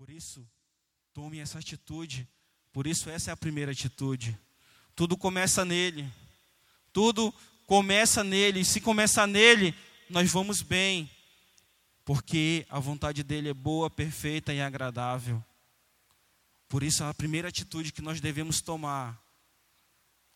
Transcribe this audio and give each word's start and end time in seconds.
Por 0.00 0.08
isso, 0.08 0.48
tome 1.12 1.40
essa 1.40 1.58
atitude. 1.58 2.26
Por 2.72 2.86
isso, 2.86 3.10
essa 3.10 3.30
é 3.30 3.34
a 3.34 3.36
primeira 3.36 3.72
atitude. 3.72 4.34
Tudo 4.96 5.14
começa 5.14 5.62
nele. 5.62 6.10
Tudo 6.90 7.30
começa 7.66 8.24
nele. 8.24 8.60
E 8.60 8.64
se 8.64 8.80
começar 8.80 9.26
nele, 9.26 9.74
nós 10.08 10.32
vamos 10.32 10.62
bem. 10.62 11.10
Porque 12.02 12.64
a 12.70 12.78
vontade 12.78 13.22
dele 13.22 13.50
é 13.50 13.52
boa, 13.52 13.90
perfeita 13.90 14.54
e 14.54 14.62
agradável. 14.62 15.44
Por 16.66 16.82
isso, 16.82 17.04
a 17.04 17.12
primeira 17.12 17.48
atitude 17.48 17.92
que 17.92 18.00
nós 18.00 18.22
devemos 18.22 18.62
tomar. 18.62 19.22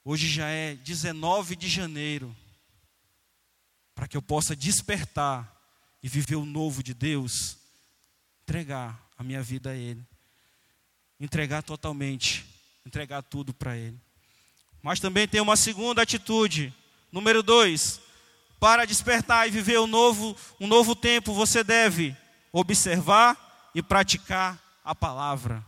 Hoje 0.04 0.28
já 0.28 0.46
é 0.46 0.74
19 0.74 1.56
de 1.56 1.70
janeiro. 1.70 2.36
Para 3.94 4.06
que 4.06 4.14
eu 4.14 4.20
possa 4.20 4.54
despertar 4.54 5.58
e 6.02 6.08
viver 6.10 6.36
o 6.36 6.44
novo 6.44 6.82
de 6.82 6.92
Deus, 6.92 7.56
entregar 8.42 9.03
a 9.16 9.22
minha 9.22 9.42
vida 9.42 9.70
a 9.70 9.76
Ele. 9.76 10.04
Entregar 11.20 11.62
totalmente, 11.62 12.44
entregar 12.84 13.22
tudo 13.22 13.52
para 13.54 13.76
Ele. 13.76 13.98
Mas 14.82 15.00
também 15.00 15.26
tem 15.26 15.40
uma 15.40 15.56
segunda 15.56 16.02
atitude. 16.02 16.74
Número 17.10 17.42
dois, 17.42 18.00
para 18.58 18.84
despertar 18.84 19.46
e 19.46 19.50
viver 19.50 19.78
um 19.78 19.86
novo, 19.86 20.36
um 20.60 20.66
novo 20.66 20.94
tempo, 20.94 21.32
você 21.32 21.62
deve 21.62 22.16
observar 22.52 23.70
e 23.74 23.82
praticar 23.82 24.58
a 24.84 24.94
palavra. 24.94 25.64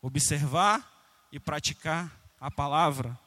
Observar 0.00 0.86
e 1.32 1.38
praticar 1.38 2.10
a 2.40 2.50
palavra. 2.50 3.18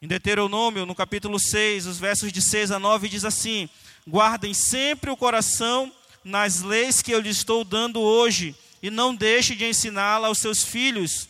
Em 0.00 0.06
Deuteronômio, 0.06 0.86
no 0.86 0.94
capítulo 0.94 1.38
6, 1.38 1.86
os 1.86 1.98
versos 1.98 2.32
de 2.32 2.40
6 2.40 2.70
a 2.70 2.78
9, 2.78 3.08
diz 3.08 3.24
assim: 3.24 3.68
Guardem 4.06 4.54
sempre 4.54 5.10
o 5.10 5.16
coração 5.16 5.92
nas 6.22 6.62
leis 6.62 7.02
que 7.02 7.10
eu 7.10 7.20
lhes 7.20 7.38
estou 7.38 7.64
dando 7.64 8.00
hoje, 8.00 8.54
e 8.82 8.90
não 8.90 9.14
deixe 9.14 9.54
de 9.54 9.64
ensiná-la 9.64 10.28
aos 10.28 10.38
seus 10.38 10.62
filhos. 10.62 11.28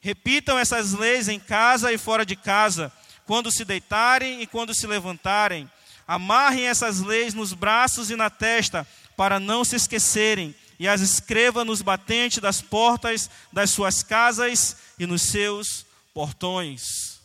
Repitam 0.00 0.58
essas 0.58 0.92
leis 0.92 1.28
em 1.28 1.38
casa 1.38 1.92
e 1.92 1.98
fora 1.98 2.24
de 2.24 2.36
casa, 2.36 2.92
quando 3.26 3.50
se 3.50 3.64
deitarem 3.64 4.40
e 4.40 4.46
quando 4.46 4.74
se 4.74 4.86
levantarem. 4.86 5.70
Amarrem 6.06 6.66
essas 6.66 7.00
leis 7.00 7.34
nos 7.34 7.52
braços 7.52 8.10
e 8.10 8.16
na 8.16 8.30
testa, 8.30 8.86
para 9.16 9.38
não 9.38 9.64
se 9.64 9.76
esquecerem, 9.76 10.54
e 10.78 10.88
as 10.88 11.00
escreva 11.00 11.64
nos 11.64 11.82
batentes 11.82 12.38
das 12.38 12.62
portas 12.62 13.30
das 13.52 13.70
suas 13.70 14.02
casas 14.02 14.76
e 14.98 15.06
nos 15.06 15.22
seus 15.22 15.84
portões. 16.14 17.20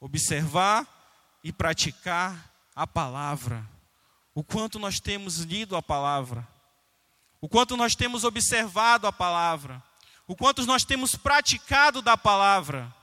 Observar 0.00 0.86
e 1.44 1.52
praticar 1.52 2.50
a 2.74 2.86
palavra. 2.86 3.64
O 4.34 4.42
quanto 4.42 4.78
nós 4.78 5.00
temos 5.00 5.40
lido 5.40 5.76
a 5.76 5.82
palavra 5.82 6.46
o 7.40 7.48
quanto 7.48 7.76
nós 7.76 7.94
temos 7.94 8.24
observado 8.24 9.06
a 9.06 9.12
palavra, 9.12 9.82
o 10.26 10.34
quanto 10.34 10.64
nós 10.66 10.84
temos 10.84 11.14
praticado 11.14 12.02
da 12.02 12.16
palavra. 12.16 12.94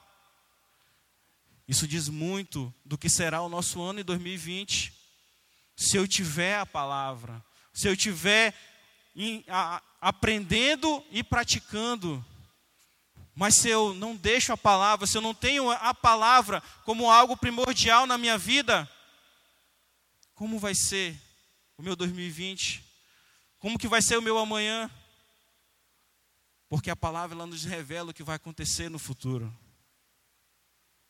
Isso 1.67 1.87
diz 1.87 2.09
muito 2.09 2.73
do 2.83 2.97
que 2.97 3.09
será 3.09 3.41
o 3.41 3.49
nosso 3.49 3.81
ano 3.81 3.99
em 3.99 4.03
2020. 4.03 4.93
Se 5.75 5.97
eu 5.97 6.07
tiver 6.07 6.59
a 6.59 6.65
palavra, 6.65 7.43
se 7.73 7.87
eu 7.87 7.97
tiver 7.97 8.53
em, 9.15 9.43
a, 9.47 9.81
aprendendo 9.99 11.03
e 11.09 11.23
praticando. 11.23 12.23
Mas 13.33 13.55
se 13.55 13.69
eu 13.69 13.93
não 13.93 14.15
deixo 14.15 14.53
a 14.53 14.57
palavra, 14.57 15.07
se 15.07 15.17
eu 15.17 15.21
não 15.21 15.33
tenho 15.33 15.69
a 15.71 15.93
palavra 15.93 16.61
como 16.83 17.09
algo 17.09 17.35
primordial 17.35 18.05
na 18.05 18.17
minha 18.17 18.37
vida, 18.37 18.89
como 20.35 20.59
vai 20.59 20.75
ser 20.75 21.19
o 21.77 21.81
meu 21.81 21.95
2020? 21.95 22.84
Como 23.65 23.79
que 23.79 23.87
vai 23.87 23.99
ser 23.99 24.15
o 24.15 24.21
meu 24.21 24.37
amanhã? 24.37 24.91
Porque 26.69 26.91
a 26.91 26.95
palavra 26.95 27.35
ela 27.35 27.47
nos 27.47 27.63
revela 27.63 28.11
o 28.11 28.13
que 28.13 28.21
vai 28.21 28.35
acontecer 28.35 28.89
no 28.89 28.99
futuro. 28.99 29.51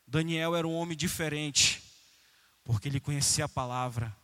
Daniel 0.08 0.56
era 0.56 0.66
um 0.66 0.74
homem 0.74 0.96
diferente, 0.96 1.84
porque 2.64 2.88
ele 2.88 3.02
conhecia 3.02 3.44
a 3.44 3.50
palavra 3.50 4.16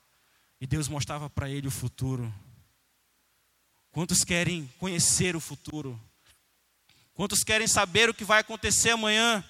e 0.61 0.65
Deus 0.65 0.87
mostrava 0.87 1.29
para 1.29 1.49
ele 1.49 1.67
o 1.67 1.71
futuro. 1.71 2.33
Quantos 3.91 4.23
querem 4.23 4.65
conhecer 4.79 5.35
o 5.35 5.41
futuro? 5.41 5.99
Quantos 7.13 7.43
querem 7.43 7.67
saber 7.67 8.09
o 8.09 8.13
que 8.13 8.23
vai 8.23 8.39
acontecer 8.39 8.91
amanhã? 8.91 9.43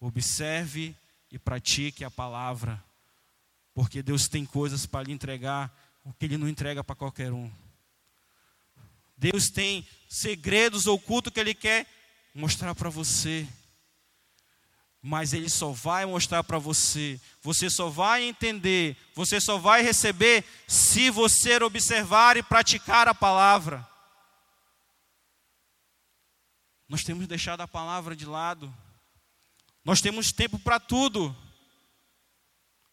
Observe 0.00 0.96
e 1.30 1.38
pratique 1.38 2.02
a 2.02 2.10
palavra, 2.10 2.82
porque 3.72 4.02
Deus 4.02 4.26
tem 4.26 4.44
coisas 4.44 4.84
para 4.84 5.04
lhe 5.04 5.12
entregar 5.12 5.72
o 6.04 6.12
que 6.12 6.24
ele 6.26 6.36
não 6.36 6.48
entrega 6.48 6.82
para 6.82 6.96
qualquer 6.96 7.32
um. 7.32 7.50
Deus 9.16 9.50
tem 9.50 9.86
segredos 10.08 10.86
ocultos 10.86 11.32
que 11.32 11.38
ele 11.38 11.54
quer 11.54 11.86
mostrar 12.34 12.74
para 12.74 12.90
você. 12.90 13.46
Mas 15.00 15.32
ele 15.32 15.48
só 15.48 15.70
vai 15.72 16.06
mostrar 16.06 16.44
para 16.44 16.58
você, 16.58 17.20
você 17.40 17.68
só 17.68 17.88
vai 17.88 18.22
entender, 18.22 18.96
você 19.14 19.40
só 19.40 19.58
vai 19.58 19.82
receber 19.82 20.44
se 20.68 21.10
você 21.10 21.60
observar 21.62 22.36
e 22.36 22.42
praticar 22.42 23.08
a 23.08 23.14
palavra. 23.14 23.86
Nós 26.88 27.02
temos 27.02 27.26
deixado 27.26 27.62
a 27.62 27.68
palavra 27.68 28.14
de 28.14 28.26
lado. 28.26 28.72
Nós 29.84 30.00
temos 30.00 30.30
tempo 30.30 30.56
para 30.58 30.78
tudo, 30.78 31.34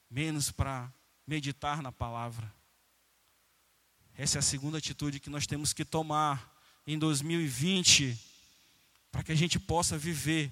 menos 0.09 0.49
para 0.49 0.91
meditar 1.27 1.83
na 1.83 1.91
palavra. 1.91 2.58
Essa 4.21 4.37
é 4.37 4.39
a 4.39 4.41
segunda 4.41 4.79
atitude 4.79 5.17
que 5.17 5.29
nós 5.29 5.47
temos 5.47 5.71
que 5.71 5.85
tomar 5.85 6.53
em 6.85 6.99
2020 6.99 8.19
para 9.09 9.23
que 9.23 9.31
a 9.31 9.35
gente 9.35 9.57
possa 9.57 9.97
viver 9.97 10.51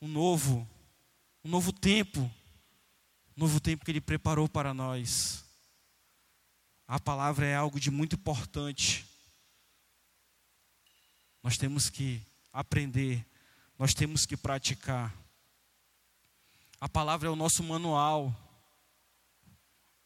um 0.00 0.06
novo, 0.06 0.64
um 1.44 1.48
novo 1.50 1.72
tempo, 1.72 2.20
um 3.36 3.40
novo 3.40 3.58
tempo 3.58 3.84
que 3.84 3.90
Ele 3.90 4.00
preparou 4.00 4.48
para 4.48 4.72
nós. 4.72 5.44
A 6.86 7.00
palavra 7.00 7.44
é 7.44 7.56
algo 7.56 7.80
de 7.80 7.90
muito 7.90 8.14
importante. 8.14 9.04
Nós 11.42 11.58
temos 11.58 11.90
que 11.90 12.22
aprender, 12.52 13.26
nós 13.76 13.92
temos 13.92 14.24
que 14.24 14.36
praticar. 14.36 15.12
A 16.80 16.88
palavra 16.88 17.26
é 17.26 17.30
o 17.32 17.34
nosso 17.34 17.64
manual. 17.64 18.32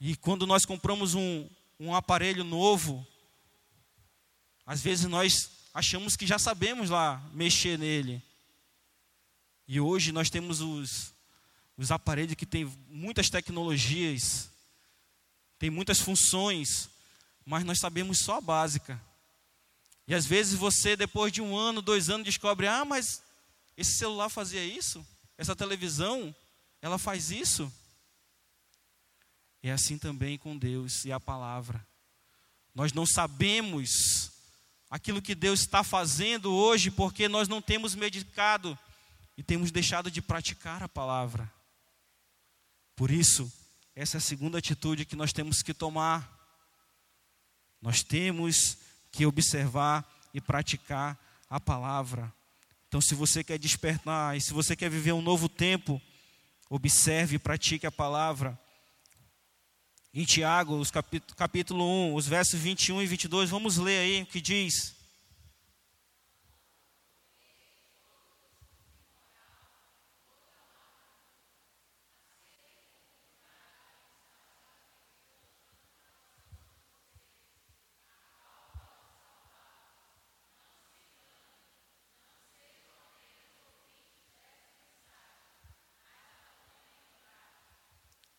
E 0.00 0.16
quando 0.16 0.46
nós 0.46 0.64
compramos 0.64 1.14
um, 1.14 1.46
um 1.78 1.94
aparelho 1.94 2.44
novo, 2.44 3.06
às 4.66 4.80
vezes 4.80 5.06
nós 5.06 5.50
achamos 5.72 6.16
que 6.16 6.26
já 6.26 6.38
sabemos 6.38 6.90
lá 6.90 7.22
mexer 7.32 7.78
nele. 7.78 8.22
E 9.66 9.80
hoje 9.80 10.12
nós 10.12 10.30
temos 10.30 10.60
os, 10.60 11.12
os 11.76 11.90
aparelhos 11.90 12.34
que 12.34 12.46
têm 12.46 12.64
muitas 12.88 13.28
tecnologias, 13.28 14.50
tem 15.58 15.70
muitas 15.70 16.00
funções, 16.00 16.88
mas 17.44 17.64
nós 17.64 17.78
sabemos 17.80 18.18
só 18.18 18.38
a 18.38 18.40
básica. 18.40 19.00
E 20.06 20.14
às 20.14 20.26
vezes 20.26 20.54
você, 20.54 20.96
depois 20.96 21.32
de 21.32 21.40
um 21.40 21.56
ano, 21.56 21.82
dois 21.82 22.08
anos, 22.10 22.24
descobre: 22.24 22.66
ah, 22.66 22.84
mas 22.84 23.22
esse 23.76 23.92
celular 23.98 24.28
fazia 24.28 24.64
isso, 24.64 25.04
essa 25.36 25.56
televisão, 25.56 26.34
ela 26.80 26.98
faz 26.98 27.30
isso. 27.30 27.72
É 29.66 29.70
assim 29.70 29.96
também 29.96 30.36
com 30.36 30.58
Deus 30.58 31.06
e 31.06 31.10
a 31.10 31.18
palavra. 31.18 31.82
Nós 32.74 32.92
não 32.92 33.06
sabemos 33.06 34.30
aquilo 34.90 35.22
que 35.22 35.34
Deus 35.34 35.60
está 35.60 35.82
fazendo 35.82 36.52
hoje 36.52 36.90
porque 36.90 37.28
nós 37.28 37.48
não 37.48 37.62
temos 37.62 37.94
medicado 37.94 38.78
e 39.38 39.42
temos 39.42 39.70
deixado 39.70 40.10
de 40.10 40.20
praticar 40.20 40.82
a 40.82 40.88
palavra. 40.88 41.50
Por 42.94 43.10
isso, 43.10 43.50
essa 43.96 44.18
é 44.18 44.18
a 44.18 44.20
segunda 44.20 44.58
atitude 44.58 45.06
que 45.06 45.16
nós 45.16 45.32
temos 45.32 45.62
que 45.62 45.72
tomar. 45.72 46.30
Nós 47.80 48.02
temos 48.02 48.76
que 49.10 49.24
observar 49.24 50.06
e 50.34 50.42
praticar 50.42 51.18
a 51.48 51.58
palavra. 51.58 52.30
Então, 52.86 53.00
se 53.00 53.14
você 53.14 53.42
quer 53.42 53.58
despertar 53.58 54.36
e 54.36 54.42
se 54.42 54.52
você 54.52 54.76
quer 54.76 54.90
viver 54.90 55.12
um 55.12 55.22
novo 55.22 55.48
tempo, 55.48 56.02
observe 56.68 57.36
e 57.36 57.38
pratique 57.38 57.86
a 57.86 57.90
palavra. 57.90 58.62
Em 60.16 60.24
Tiago, 60.24 60.76
os 60.76 60.92
capítulo, 60.92 61.36
capítulo 61.36 61.84
1, 61.84 62.14
os 62.14 62.28
versos 62.28 62.60
21 62.60 63.02
e 63.02 63.06
22, 63.06 63.50
vamos 63.50 63.78
ler 63.78 63.98
aí 63.98 64.22
o 64.22 64.26
que 64.26 64.40
diz. 64.40 64.94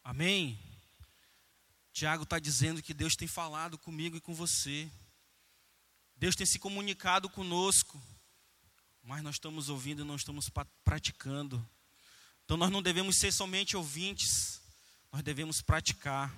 Amém? 0.06 0.65
Tiago 1.96 2.24
está 2.24 2.40
dizendo 2.40 2.84
que 2.84 2.94
Deus 2.94 3.16
tem 3.16 3.26
falado 3.26 3.78
comigo 3.78 4.18
e 4.18 4.20
com 4.20 4.36
você. 4.36 4.92
Deus 6.18 6.36
tem 6.36 6.46
se 6.46 6.60
comunicado 6.60 7.30
conosco, 7.30 8.04
mas 9.02 9.24
nós 9.24 9.36
estamos 9.36 9.70
ouvindo 9.70 10.02
e 10.02 10.06
não 10.06 10.18
estamos 10.18 10.52
praticando. 10.84 11.66
Então 12.44 12.58
nós 12.58 12.70
não 12.70 12.82
devemos 12.82 13.16
ser 13.18 13.32
somente 13.32 13.78
ouvintes, 13.78 14.62
nós 15.10 15.24
devemos 15.24 15.62
praticar. 15.62 16.36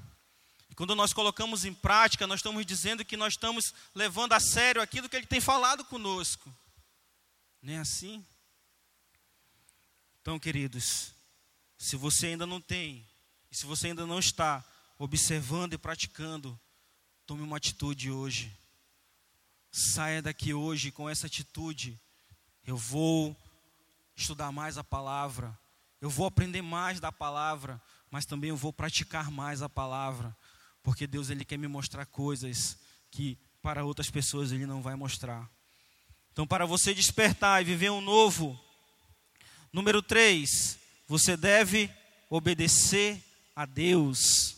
E 0.70 0.76
quando 0.76 0.94
nós 0.94 1.12
colocamos 1.12 1.66
em 1.66 1.74
prática, 1.74 2.28
nós 2.28 2.38
estamos 2.38 2.64
dizendo 2.64 3.04
que 3.04 3.18
nós 3.18 3.34
estamos 3.34 3.74
levando 3.96 4.34
a 4.34 4.40
sério 4.40 4.80
aquilo 4.80 5.10
que 5.10 5.16
Ele 5.16 5.26
tem 5.26 5.42
falado 5.42 5.84
conosco. 5.86 6.56
Não 7.64 7.74
é 7.74 7.80
assim? 7.80 8.24
Então, 10.22 10.38
queridos, 10.38 11.12
se 11.80 11.96
você 11.96 12.28
ainda 12.28 12.46
não 12.46 12.62
tem, 12.62 13.04
e 13.52 13.58
se 13.58 13.66
você 13.66 13.88
ainda 13.88 14.06
não 14.06 14.20
está 14.20 14.64
observando 14.98 15.74
e 15.74 15.78
praticando, 15.78 16.60
tome 17.26 17.42
uma 17.42 17.58
atitude 17.58 18.12
hoje. 18.12 18.52
Saia 19.72 20.22
daqui 20.22 20.54
hoje 20.54 20.92
com 20.92 21.10
essa 21.10 21.28
atitude. 21.28 22.00
Eu 22.66 22.78
vou 22.78 23.36
estudar 24.16 24.52
mais 24.52 24.78
a 24.78 24.84
palavra, 24.84 25.58
eu 26.02 26.10
vou 26.10 26.26
aprender 26.26 26.62
mais 26.62 27.00
da 27.00 27.12
palavra, 27.12 27.82
mas 28.10 28.26
também 28.26 28.50
eu 28.50 28.58
vou 28.58 28.74
praticar 28.74 29.30
mais 29.30 29.62
a 29.62 29.70
palavra, 29.70 30.36
porque 30.82 31.06
Deus 31.06 31.30
ele 31.30 31.46
quer 31.46 31.58
me 31.58 31.68
mostrar 31.68 32.06
coisas 32.06 32.78
que 33.12 33.38
para 33.62 33.86
outras 33.86 34.10
pessoas 34.10 34.52
ele 34.52 34.66
não 34.66 34.82
vai 34.82 34.96
mostrar. 34.96 35.50
Então, 36.32 36.48
para 36.48 36.66
você 36.66 36.94
despertar 36.94 37.62
e 37.62 37.66
viver 37.66 37.90
um 37.90 38.02
novo, 38.02 38.60
número 39.72 40.02
3, 40.02 40.78
você 41.08 41.36
deve 41.36 41.90
obedecer 42.30 43.24
a 43.56 43.66
Deus. 43.66 44.57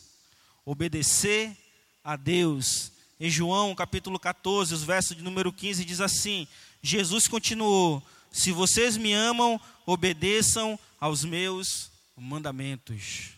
Obedecer 0.69 1.57
a 2.03 2.15
Deus. 2.15 2.91
Em 3.19 3.27
João 3.27 3.73
capítulo 3.73 4.19
14, 4.19 4.71
os 4.71 4.83
versos 4.83 5.17
de 5.17 5.23
número 5.23 5.51
15 5.51 5.83
diz 5.83 5.99
assim: 5.99 6.47
Jesus 6.79 7.27
continuou: 7.27 8.07
Se 8.31 8.51
vocês 8.51 8.95
me 8.95 9.11
amam, 9.11 9.59
obedeçam 9.83 10.79
aos 10.99 11.23
meus 11.23 11.89
mandamentos. 12.15 13.31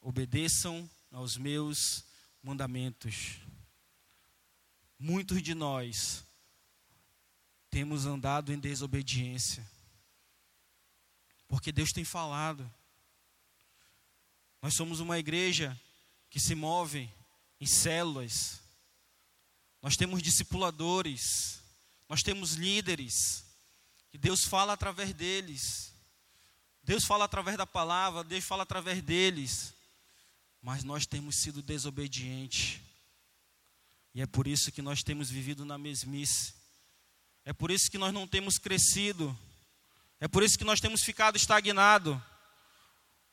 Obedeçam 0.00 0.88
aos 1.10 1.36
meus 1.36 2.04
mandamentos. 2.40 3.40
Muitos 4.96 5.42
de 5.42 5.52
nós 5.52 6.22
temos 7.70 8.06
andado 8.06 8.52
em 8.52 8.58
desobediência, 8.60 9.68
porque 11.48 11.72
Deus 11.72 11.92
tem 11.92 12.04
falado. 12.04 12.72
Nós 14.64 14.72
somos 14.76 14.98
uma 14.98 15.18
igreja 15.18 15.78
que 16.30 16.40
se 16.40 16.54
move 16.54 17.06
em 17.60 17.66
células, 17.66 18.62
nós 19.82 19.94
temos 19.94 20.22
discipuladores, 20.22 21.62
nós 22.08 22.22
temos 22.22 22.54
líderes, 22.54 23.44
e 24.10 24.16
Deus 24.16 24.44
fala 24.44 24.72
através 24.72 25.12
deles. 25.12 25.92
Deus 26.82 27.04
fala 27.04 27.26
através 27.26 27.58
da 27.58 27.66
palavra, 27.66 28.24
Deus 28.24 28.42
fala 28.42 28.62
através 28.62 29.02
deles. 29.02 29.74
Mas 30.62 30.82
nós 30.82 31.04
temos 31.04 31.36
sido 31.36 31.60
desobedientes. 31.60 32.80
E 34.14 34.22
é 34.22 34.26
por 34.26 34.46
isso 34.46 34.72
que 34.72 34.80
nós 34.80 35.02
temos 35.02 35.28
vivido 35.28 35.66
na 35.66 35.76
mesmice. 35.76 36.54
É 37.44 37.52
por 37.52 37.70
isso 37.70 37.90
que 37.90 37.98
nós 37.98 38.14
não 38.14 38.26
temos 38.26 38.56
crescido. 38.56 39.38
É 40.18 40.26
por 40.26 40.42
isso 40.42 40.56
que 40.56 40.64
nós 40.64 40.80
temos 40.80 41.02
ficado 41.02 41.36
estagnado. 41.36 42.18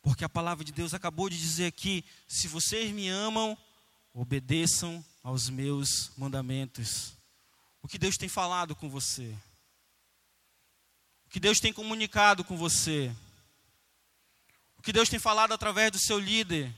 Porque 0.01 0.25
a 0.25 0.29
palavra 0.29 0.63
de 0.63 0.71
Deus 0.71 0.93
acabou 0.93 1.29
de 1.29 1.37
dizer 1.37 1.67
aqui: 1.67 2.03
se 2.27 2.47
vocês 2.47 2.91
me 2.91 3.07
amam, 3.07 3.57
obedeçam 4.13 5.03
aos 5.23 5.49
meus 5.49 6.11
mandamentos. 6.17 7.13
O 7.81 7.87
que 7.87 7.97
Deus 7.97 8.17
tem 8.17 8.29
falado 8.29 8.75
com 8.75 8.89
você? 8.89 9.35
O 11.25 11.29
que 11.29 11.39
Deus 11.39 11.59
tem 11.59 11.71
comunicado 11.71 12.43
com 12.43 12.57
você. 12.57 13.13
O 14.77 14.81
que 14.81 14.91
Deus 14.91 15.09
tem 15.09 15.19
falado 15.19 15.53
através 15.53 15.91
do 15.91 15.99
seu 15.99 16.19
líder. 16.19 16.73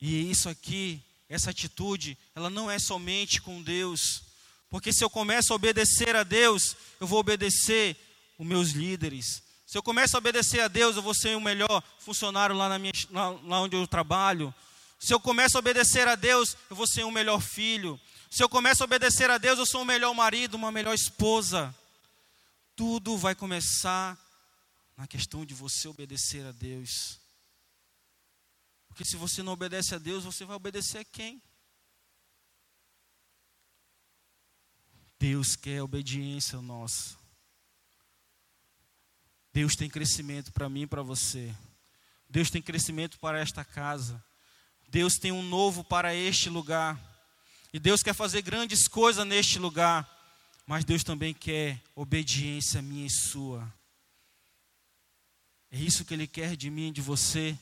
E 0.00 0.30
isso 0.30 0.48
aqui, 0.48 1.02
essa 1.28 1.50
atitude, 1.50 2.16
ela 2.34 2.48
não 2.48 2.70
é 2.70 2.78
somente 2.78 3.40
com 3.40 3.62
Deus. 3.62 4.22
Porque 4.68 4.92
se 4.92 5.02
eu 5.02 5.10
começo 5.10 5.52
a 5.52 5.56
obedecer 5.56 6.14
a 6.14 6.22
Deus, 6.22 6.76
eu 7.00 7.06
vou 7.06 7.18
obedecer 7.18 7.96
os 8.38 8.46
meus 8.46 8.70
líderes. 8.70 9.42
Se 9.68 9.76
eu 9.76 9.82
começo 9.82 10.16
a 10.16 10.18
obedecer 10.18 10.60
a 10.60 10.68
Deus, 10.68 10.96
eu 10.96 11.02
vou 11.02 11.14
ser 11.14 11.36
o 11.36 11.40
melhor 11.40 11.82
funcionário 11.98 12.56
lá, 12.56 12.68
na 12.68 12.78
minha, 12.78 12.92
lá, 13.10 13.28
lá 13.44 13.60
onde 13.60 13.76
eu 13.76 13.86
trabalho. 13.86 14.52
Se 14.98 15.12
eu 15.12 15.20
começo 15.20 15.58
a 15.58 15.60
obedecer 15.60 16.08
a 16.08 16.14
Deus, 16.14 16.56
eu 16.70 16.74
vou 16.74 16.86
ser 16.86 17.04
o 17.04 17.10
melhor 17.10 17.40
filho. 17.40 18.00
Se 18.30 18.42
eu 18.42 18.48
começo 18.48 18.82
a 18.82 18.86
obedecer 18.86 19.30
a 19.30 19.36
Deus, 19.36 19.58
eu 19.58 19.66
sou 19.66 19.82
o 19.82 19.84
melhor 19.84 20.14
marido, 20.14 20.54
uma 20.54 20.72
melhor 20.72 20.94
esposa 20.94 21.72
tudo 22.78 23.18
vai 23.18 23.34
começar 23.34 24.16
na 24.96 25.04
questão 25.04 25.44
de 25.44 25.52
você 25.52 25.88
obedecer 25.88 26.46
a 26.46 26.52
Deus. 26.52 27.18
Porque 28.86 29.04
se 29.04 29.16
você 29.16 29.42
não 29.42 29.52
obedece 29.52 29.96
a 29.96 29.98
Deus, 29.98 30.22
você 30.22 30.44
vai 30.44 30.54
obedecer 30.54 30.98
a 30.98 31.04
quem? 31.04 31.42
Deus 35.18 35.56
quer 35.56 35.82
obediência 35.82 36.62
nossa. 36.62 37.17
Deus 39.58 39.74
tem 39.74 39.90
crescimento 39.90 40.52
para 40.52 40.68
mim 40.68 40.82
e 40.82 40.86
para 40.86 41.02
você. 41.02 41.52
Deus 42.30 42.48
tem 42.48 42.62
crescimento 42.62 43.18
para 43.18 43.40
esta 43.40 43.64
casa. 43.64 44.24
Deus 44.88 45.14
tem 45.14 45.32
um 45.32 45.42
novo 45.42 45.82
para 45.82 46.14
este 46.14 46.48
lugar. 46.48 46.96
E 47.72 47.80
Deus 47.80 48.00
quer 48.00 48.14
fazer 48.14 48.40
grandes 48.40 48.86
coisas 48.86 49.26
neste 49.26 49.58
lugar. 49.58 50.08
Mas 50.64 50.84
Deus 50.84 51.02
também 51.02 51.34
quer 51.34 51.82
obediência 51.96 52.80
minha 52.80 53.04
e 53.04 53.10
sua. 53.10 53.68
É 55.72 55.80
isso 55.80 56.04
que 56.04 56.14
Ele 56.14 56.28
quer 56.28 56.54
de 56.54 56.70
mim 56.70 56.90
e 56.90 56.92
de 56.92 57.02
você. 57.02 57.58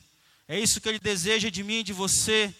É 0.47 0.59
isso 0.59 0.79
que 0.79 0.87
Ele 0.87 0.99
deseja 0.99 1.49
de 1.49 1.63
mim 1.63 1.79
e 1.79 1.83
de 1.83 1.93
você. 1.93 2.55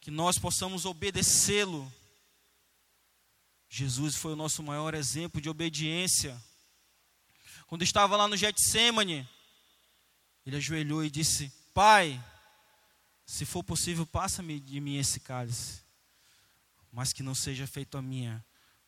Que 0.00 0.10
nós 0.10 0.38
possamos 0.38 0.86
obedecê-lo. 0.86 1.92
Jesus 3.68 4.16
foi 4.16 4.32
o 4.32 4.36
nosso 4.36 4.62
maior 4.62 4.94
exemplo 4.94 5.42
de 5.42 5.50
obediência. 5.50 6.42
Quando 7.66 7.82
estava 7.82 8.16
lá 8.16 8.28
no 8.28 8.36
Getsemane, 8.36 9.28
ele 10.44 10.56
ajoelhou 10.56 11.04
e 11.04 11.10
disse: 11.10 11.52
Pai, 11.74 12.22
se 13.26 13.44
for 13.44 13.64
possível, 13.64 14.06
passa-me 14.06 14.60
de 14.60 14.80
mim 14.80 14.96
esse 14.96 15.18
cálice, 15.18 15.82
mas 16.92 17.12
que 17.12 17.22
não 17.22 17.34
seja 17.34 17.66
feito 17.66 17.98
a 17.98 18.02
minha, 18.02 18.44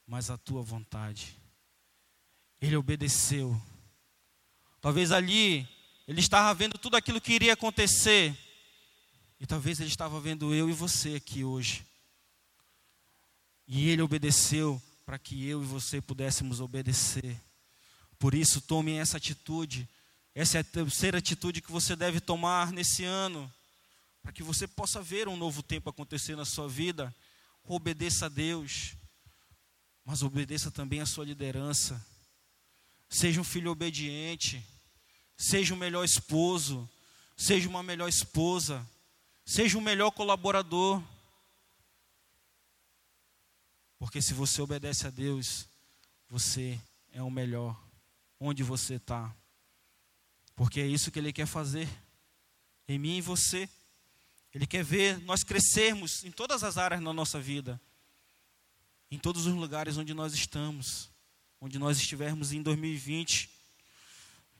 mas 0.06 0.30
a 0.30 0.38
tua 0.38 0.62
vontade. 0.62 1.36
Ele 2.60 2.76
obedeceu. 2.76 3.60
Talvez 4.80 5.10
ali 5.10 5.68
ele 6.06 6.20
estava 6.20 6.54
vendo 6.54 6.78
tudo 6.78 6.96
aquilo 6.96 7.20
que 7.20 7.34
iria 7.34 7.52
acontecer. 7.52 8.36
E 9.40 9.46
talvez 9.46 9.78
ele 9.78 9.90
estava 9.90 10.18
vendo 10.20 10.54
eu 10.54 10.70
e 10.70 10.72
você 10.72 11.16
aqui 11.16 11.44
hoje. 11.44 11.86
E 13.66 13.90
ele 13.90 14.02
obedeceu 14.02 14.80
para 15.04 15.18
que 15.18 15.46
eu 15.46 15.62
e 15.62 15.66
você 15.66 16.00
pudéssemos 16.00 16.60
obedecer. 16.60 17.38
Por 18.18 18.34
isso, 18.34 18.60
tome 18.60 18.92
essa 18.92 19.16
atitude. 19.16 19.88
Essa 20.34 20.58
é 20.58 20.60
a 20.60 20.64
terceira 20.64 21.18
atitude 21.18 21.60
que 21.60 21.70
você 21.70 21.96
deve 21.96 22.20
tomar 22.20 22.72
nesse 22.72 23.04
ano. 23.04 23.52
Para 24.22 24.32
que 24.32 24.42
você 24.42 24.66
possa 24.66 25.00
ver 25.02 25.28
um 25.28 25.36
novo 25.36 25.62
tempo 25.62 25.90
acontecer 25.90 26.36
na 26.36 26.44
sua 26.44 26.68
vida. 26.68 27.14
Obedeça 27.64 28.26
a 28.26 28.28
Deus 28.28 28.96
mas 30.08 30.22
obedeça 30.22 30.70
também 30.70 31.02
à 31.02 31.06
sua 31.06 31.26
liderança. 31.26 32.02
Seja 33.10 33.42
um 33.42 33.44
filho 33.44 33.70
obediente, 33.70 34.64
seja 35.36 35.74
um 35.74 35.76
melhor 35.76 36.02
esposo, 36.02 36.88
seja 37.36 37.68
uma 37.68 37.82
melhor 37.82 38.08
esposa, 38.08 38.88
seja 39.44 39.76
um 39.76 39.82
melhor 39.82 40.10
colaborador. 40.10 41.02
Porque 43.98 44.22
se 44.22 44.32
você 44.32 44.62
obedece 44.62 45.06
a 45.06 45.10
Deus, 45.10 45.66
você 46.30 46.80
é 47.12 47.22
o 47.22 47.30
melhor 47.30 47.78
onde 48.40 48.62
você 48.62 48.94
está. 48.94 49.34
Porque 50.54 50.80
é 50.80 50.86
isso 50.86 51.10
que 51.10 51.18
Ele 51.18 51.32
quer 51.32 51.46
fazer 51.46 51.88
em 52.86 52.98
mim 52.98 53.18
e 53.18 53.22
você. 53.22 53.68
Ele 54.54 54.66
quer 54.66 54.82
ver 54.82 55.18
nós 55.20 55.42
crescermos 55.44 56.24
em 56.24 56.30
todas 56.30 56.64
as 56.64 56.78
áreas 56.78 57.02
da 57.02 57.12
nossa 57.12 57.40
vida 57.40 57.80
em 59.10 59.18
todos 59.18 59.46
os 59.46 59.54
lugares 59.54 59.96
onde 59.96 60.12
nós 60.12 60.34
estamos, 60.34 61.08
onde 61.60 61.78
nós 61.78 61.98
estivermos 61.98 62.52
em 62.52 62.62
2020. 62.62 63.48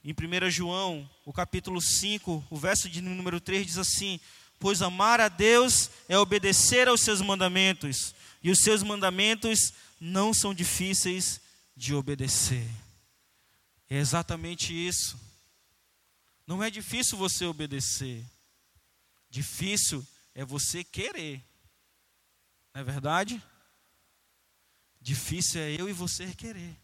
Em 0.03 0.13
1 0.13 0.51
João, 0.51 1.09
o 1.25 1.33
capítulo 1.33 1.81
5, 1.81 2.47
o 2.49 2.57
verso 2.57 2.89
de 2.89 3.03
número 3.03 3.41
3 3.41 3.67
diz 3.67 3.79
assim: 3.79 4.19
Pois 4.59 4.81
amar 4.81 5.21
a 5.21 5.29
Deus 5.29 5.91
é 6.09 6.19
obedecer 6.19 6.89
aos 6.89 7.03
seus 7.03 7.21
mandamentos, 7.21 8.15
e 8.43 8.51
os 8.51 8.61
seus 8.61 8.83
mandamentos 8.83 9.73
não 10.01 10.33
são 10.33 10.55
difíceis 10.55 11.41
de 11.77 11.95
obedecer. 11.95 12.67
É 13.89 13.97
exatamente 13.97 14.73
isso. 14.73 15.19
Não 16.47 16.63
é 16.63 16.71
difícil 16.71 17.19
você 17.19 17.45
obedecer, 17.45 18.25
difícil 19.29 20.07
é 20.35 20.45
você 20.45 20.83
querer. 20.83 21.45
Não 22.75 22.81
é 22.81 22.85
verdade? 22.85 23.43
Difícil 25.01 25.61
é 25.61 25.73
eu 25.73 25.89
e 25.89 25.93
você 25.93 26.35
querer. 26.35 26.77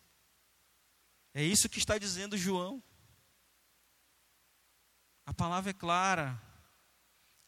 É 1.33 1.43
isso 1.43 1.69
que 1.69 1.79
está 1.79 1.99
dizendo 1.99 2.39
João. 2.39 2.83
A 5.27 5.33
palavra 5.33 5.71
é 5.71 5.75
clara. 5.75 6.41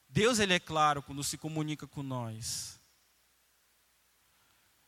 Deus 0.08 0.38
ele 0.38 0.54
é 0.54 0.60
claro 0.60 1.02
quando 1.02 1.22
se 1.22 1.36
comunica 1.36 1.86
com 1.86 2.02
nós. 2.02 2.80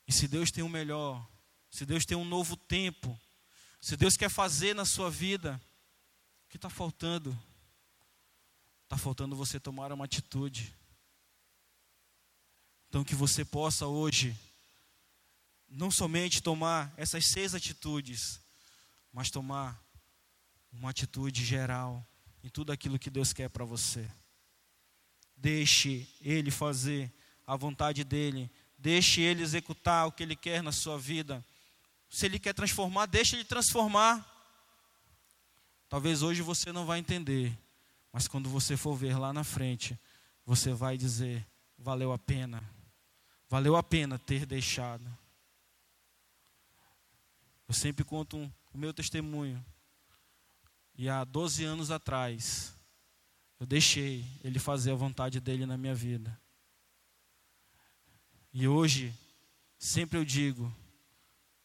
E 0.07 0.13
se 0.13 0.27
Deus 0.27 0.51
tem 0.51 0.65
o 0.65 0.69
melhor, 0.69 1.29
se 1.71 1.85
Deus 1.85 2.07
tem 2.07 2.17
um 2.17 2.25
novo 2.25 2.57
tempo, 2.57 3.19
se 3.81 3.97
Deus 3.97 4.17
quer 4.17 4.29
fazer 4.29 4.75
na 4.75 4.85
sua 4.85 5.11
vida, 5.11 5.61
o 6.47 6.51
que 6.51 6.57
está 6.57 6.69
faltando? 6.69 7.39
Está 8.85 8.97
faltando 8.97 9.37
você 9.37 9.61
tomar 9.61 9.93
uma 9.93 10.05
atitude. 10.05 10.75
Então, 12.89 13.05
que 13.05 13.15
você 13.15 13.45
possa 13.45 13.87
hoje, 13.87 14.35
não 15.69 15.91
somente 15.91 16.43
tomar 16.43 16.93
essas 16.97 17.27
seis 17.27 17.55
atitudes, 17.55 18.41
mas 19.13 19.31
tomar 19.31 19.79
uma 20.73 20.91
atitude 20.91 21.45
geral 21.45 22.05
em 22.43 22.49
tudo 22.49 22.73
aquilo 22.73 22.99
que 22.99 23.11
Deus 23.11 23.33
quer 23.33 23.51
para 23.51 23.65
você. 23.65 24.09
Deixe 25.37 26.09
Ele 26.21 26.51
fazer 26.51 27.13
a 27.47 27.57
vontade 27.57 28.05
dEle, 28.05 28.51
deixe 28.77 29.21
Ele 29.21 29.43
executar 29.43 30.07
o 30.07 30.13
que 30.13 30.23
Ele 30.23 30.35
quer 30.35 30.63
na 30.63 30.73
sua 30.73 30.99
vida. 30.99 31.45
Se 32.09 32.27
Ele 32.27 32.39
quer 32.39 32.55
transformar, 32.55 33.07
deixe 33.07 33.37
Ele 33.37 33.45
transformar. 33.45 34.27
Talvez 35.89 36.23
hoje 36.23 36.43
você 36.43 36.73
não 36.73 36.87
vai 36.87 36.99
entender, 36.99 37.57
mas 38.13 38.29
quando 38.29 38.49
você 38.49 38.77
for 38.77 38.95
ver 38.95 39.19
lá 39.19 39.33
na 39.33 39.45
frente, 39.45 39.99
você 40.45 40.73
vai 40.73 40.97
dizer: 40.97 41.47
valeu 41.77 42.13
a 42.13 42.19
pena, 42.19 42.63
valeu 43.49 43.77
a 43.77 43.83
pena 43.83 44.19
ter 44.19 44.45
deixado. 44.47 45.07
Eu 47.67 47.75
sempre 47.75 48.05
conto 48.05 48.37
um, 48.37 48.51
o 48.73 48.79
meu 48.79 48.95
testemunho. 48.95 49.65
E 50.97 51.09
há 51.09 51.23
12 51.23 51.65
anos 51.65 51.91
atrás, 51.91 52.75
eu 53.61 53.67
deixei 53.67 54.25
Ele 54.43 54.59
fazer 54.59 54.91
a 54.91 54.97
vontade 54.97 55.39
dele 55.41 55.67
na 55.67 55.77
minha 55.77 55.95
vida. 55.95 56.39
E 58.53 58.67
hoje, 58.67 59.15
sempre 59.79 60.19
eu 60.19 60.25
digo, 60.25 60.75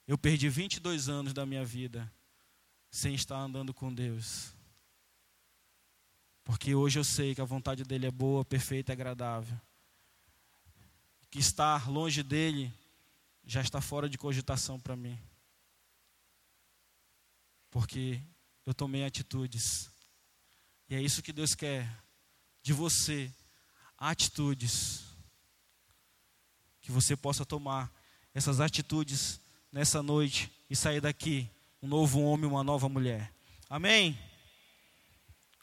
eu 0.07 0.17
perdi 0.17 0.49
22 0.49 1.07
anos 1.07 1.33
da 1.33 1.45
minha 1.45 1.63
vida 1.63 2.11
sem 2.91 3.15
estar 3.15 3.37
andando 3.37 3.73
com 3.73 3.93
Deus. 3.93 4.53
Porque 6.43 6.75
hoje 6.75 6.99
eu 6.99 7.03
sei 7.03 7.33
que 7.33 7.41
a 7.41 7.45
vontade 7.45 7.83
dele 7.83 8.05
é 8.05 8.11
boa, 8.11 8.43
perfeita 8.43 8.91
e 8.91 8.93
agradável. 8.93 9.59
Que 11.31 11.39
estar 11.39 11.89
longe 11.89 12.21
dele 12.21 12.71
já 13.45 13.61
está 13.61 13.79
fora 13.81 14.09
de 14.09 14.17
cogitação 14.17 14.79
para 14.79 14.95
mim. 14.95 15.17
Porque 17.71 18.21
eu 18.65 18.73
tomei 18.73 19.05
atitudes. 19.05 19.89
E 20.89 20.95
é 20.95 21.01
isso 21.01 21.23
que 21.23 21.33
Deus 21.33 21.55
quer 21.55 21.89
de 22.61 22.73
você, 22.73 23.31
atitudes. 23.97 25.03
Que 26.81 26.91
você 26.91 27.15
possa 27.15 27.45
tomar 27.45 27.91
essas 28.33 28.59
atitudes 28.59 29.39
nessa 29.73 30.03
noite 30.03 30.51
e 30.69 30.75
sair 30.75 31.01
daqui 31.01 31.49
um 31.81 31.87
novo 31.87 32.21
homem, 32.21 32.49
uma 32.49 32.63
nova 32.63 32.87
mulher. 32.87 33.33
Amém? 33.67 34.17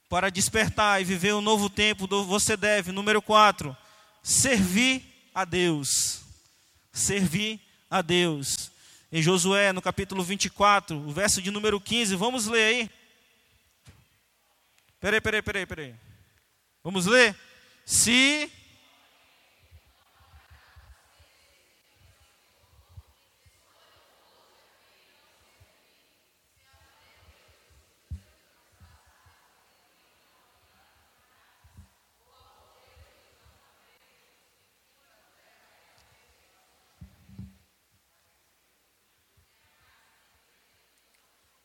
Para 0.08 0.28
despertar 0.28 1.00
e 1.00 1.04
viver 1.04 1.32
um 1.32 1.40
novo 1.40 1.70
tempo, 1.70 2.08
você 2.26 2.56
deve, 2.56 2.90
número 2.90 3.22
4, 3.22 3.74
servir 4.20 5.02
a 5.32 5.44
Deus. 5.44 6.22
Servir 6.92 7.60
a 7.88 8.02
Deus 8.02 8.72
em 9.12 9.22
Josué, 9.22 9.72
no 9.72 9.80
capítulo 9.80 10.22
24, 10.22 10.96
o 10.96 11.12
verso 11.12 11.40
de 11.40 11.50
número 11.50 11.80
15. 11.80 12.16
Vamos 12.16 12.46
ler 12.46 12.64
aí. 12.64 12.90
Peraí, 15.00 15.20
peraí, 15.20 15.42
peraí, 15.42 15.66
peraí. 15.66 15.94
Vamos 16.82 17.06
ler? 17.06 17.34
Se 17.84 18.50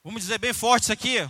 Vamos 0.05 0.21
dizer 0.21 0.37
bem 0.37 0.53
forte 0.53 0.83
isso 0.83 0.93
aqui. 0.93 1.27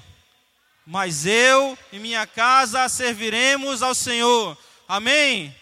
Mas 0.85 1.25
eu 1.25 1.79
e 1.93 1.97
minha 1.97 2.27
casa 2.27 2.89
serviremos 2.89 3.81
ao 3.81 3.95
Senhor. 3.95 4.57
Amém? 4.85 5.55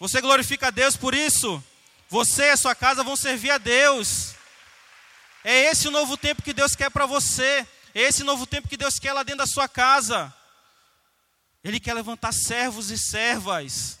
Você 0.00 0.20
glorifica 0.20 0.66
a 0.66 0.70
Deus 0.72 0.96
por 0.96 1.14
isso? 1.14 1.62
Você 2.08 2.46
e 2.46 2.50
a 2.50 2.56
sua 2.56 2.74
casa 2.74 3.04
vão 3.04 3.14
servir 3.14 3.52
a 3.52 3.58
Deus. 3.58 4.34
É 5.44 5.70
esse 5.70 5.86
o 5.86 5.92
novo 5.92 6.16
tempo 6.16 6.42
que 6.42 6.52
Deus 6.52 6.74
quer 6.74 6.90
para 6.90 7.06
você. 7.06 7.64
É 7.94 8.00
esse 8.00 8.24
novo 8.24 8.44
tempo 8.48 8.66
que 8.66 8.76
Deus 8.76 8.98
quer 8.98 9.12
lá 9.12 9.22
dentro 9.22 9.38
da 9.38 9.46
sua 9.46 9.68
casa. 9.68 10.34
Ele 11.62 11.78
quer 11.78 11.94
levantar 11.94 12.32
servos 12.32 12.90
e 12.90 12.98
servas. 12.98 14.00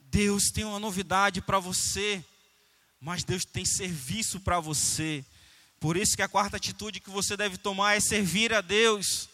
Deus 0.00 0.50
tem 0.50 0.64
uma 0.64 0.80
novidade 0.80 1.40
para 1.40 1.60
você, 1.60 2.24
mas 3.00 3.22
Deus 3.22 3.44
tem 3.44 3.64
serviço 3.64 4.40
para 4.40 4.58
você. 4.58 5.24
Por 5.84 5.98
isso 5.98 6.16
que 6.16 6.22
a 6.22 6.28
quarta 6.28 6.56
atitude 6.56 6.98
que 6.98 7.10
você 7.10 7.36
deve 7.36 7.58
tomar 7.58 7.94
é 7.94 8.00
servir 8.00 8.54
a 8.54 8.62
Deus. 8.62 9.28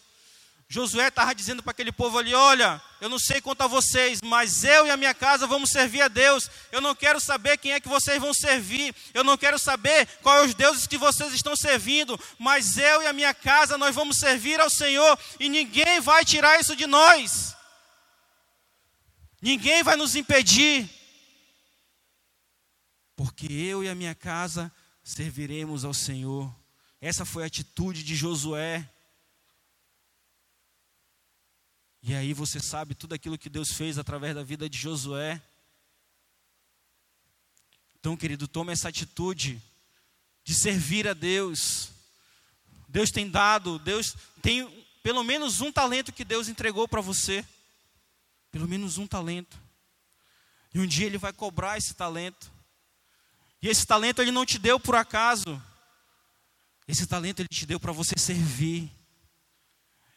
Josué 0.67 1.07
estava 1.07 1.33
dizendo 1.33 1.63
para 1.63 1.71
aquele 1.71 1.93
povo 1.93 2.17
ali: 2.17 2.33
Olha, 2.33 2.81
eu 2.99 3.07
não 3.07 3.17
sei 3.17 3.39
quanto 3.39 3.61
a 3.61 3.67
vocês, 3.67 4.19
mas 4.21 4.65
eu 4.65 4.85
e 4.85 4.89
a 4.89 4.97
minha 4.97 5.13
casa 5.13 5.47
vamos 5.47 5.69
servir 5.69 6.01
a 6.01 6.09
Deus. 6.09 6.51
Eu 6.69 6.81
não 6.81 6.93
quero 6.93 7.21
saber 7.21 7.57
quem 7.57 7.71
é 7.71 7.79
que 7.79 7.87
vocês 7.87 8.19
vão 8.19 8.33
servir. 8.33 8.93
Eu 9.13 9.23
não 9.23 9.37
quero 9.37 9.57
saber 9.57 10.05
quais 10.21 10.49
os 10.49 10.53
deuses 10.53 10.85
que 10.85 10.97
vocês 10.97 11.33
estão 11.33 11.55
servindo. 11.55 12.19
Mas 12.37 12.75
eu 12.75 13.01
e 13.01 13.07
a 13.07 13.13
minha 13.13 13.33
casa 13.33 13.77
nós 13.77 13.95
vamos 13.95 14.17
servir 14.17 14.59
ao 14.59 14.69
Senhor 14.69 15.17
e 15.39 15.47
ninguém 15.47 16.01
vai 16.01 16.25
tirar 16.25 16.59
isso 16.59 16.75
de 16.75 16.85
nós. 16.85 17.55
Ninguém 19.41 19.83
vai 19.83 19.95
nos 19.95 20.17
impedir. 20.17 20.89
Porque 23.15 23.45
eu 23.45 23.85
e 23.85 23.87
a 23.87 23.95
minha 23.95 24.13
casa 24.13 24.69
serviremos 25.03 25.83
ao 25.85 25.93
Senhor. 25.93 26.53
Essa 26.99 27.25
foi 27.25 27.43
a 27.43 27.47
atitude 27.47 28.03
de 28.03 28.15
Josué. 28.15 28.87
E 32.03 32.13
aí 32.13 32.33
você 32.33 32.59
sabe 32.59 32.95
tudo 32.95 33.13
aquilo 33.13 33.37
que 33.37 33.49
Deus 33.49 33.71
fez 33.71 33.97
através 33.97 34.35
da 34.35 34.43
vida 34.43 34.69
de 34.69 34.77
Josué. 34.77 35.41
Então, 37.99 38.17
querido, 38.17 38.47
tome 38.47 38.71
essa 38.73 38.89
atitude 38.89 39.61
de 40.43 40.53
servir 40.53 41.07
a 41.07 41.13
Deus. 41.13 41.89
Deus 42.87 43.11
tem 43.11 43.29
dado, 43.29 43.77
Deus 43.79 44.15
tem 44.41 44.67
pelo 45.03 45.23
menos 45.23 45.61
um 45.61 45.71
talento 45.71 46.11
que 46.11 46.25
Deus 46.25 46.47
entregou 46.47 46.87
para 46.87 47.01
você. 47.01 47.45
Pelo 48.51 48.67
menos 48.67 48.97
um 48.97 49.07
talento. 49.07 49.57
E 50.73 50.79
um 50.79 50.85
dia 50.85 51.05
Ele 51.05 51.17
vai 51.17 51.31
cobrar 51.31 51.77
esse 51.77 51.93
talento. 51.93 52.51
E 53.61 53.67
esse 53.67 53.85
talento 53.85 54.21
ele 54.21 54.31
não 54.31 54.45
te 54.45 54.57
deu 54.57 54.79
por 54.79 54.95
acaso. 54.95 55.61
Esse 56.87 57.05
talento 57.05 57.41
ele 57.41 57.49
te 57.49 57.65
deu 57.65 57.79
para 57.79 57.91
você 57.91 58.15
servir. 58.17 58.91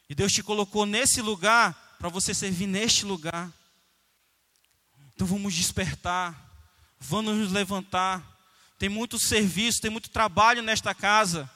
E 0.09 0.15
Deus 0.15 0.33
te 0.33 0.41
colocou 0.43 0.85
nesse 0.85 1.21
lugar 1.21 1.95
para 1.99 2.09
você 2.09 2.33
servir 2.33 2.67
neste 2.67 3.05
lugar. 3.05 3.51
Então 5.13 5.25
vamos 5.25 5.53
despertar, 5.53 6.35
vamos 6.99 7.35
nos 7.35 7.51
levantar. 7.51 8.23
Tem 8.77 8.89
muito 8.89 9.17
serviço, 9.17 9.79
tem 9.79 9.89
muito 9.89 10.09
trabalho 10.09 10.61
nesta 10.61 10.93
casa. 10.93 11.49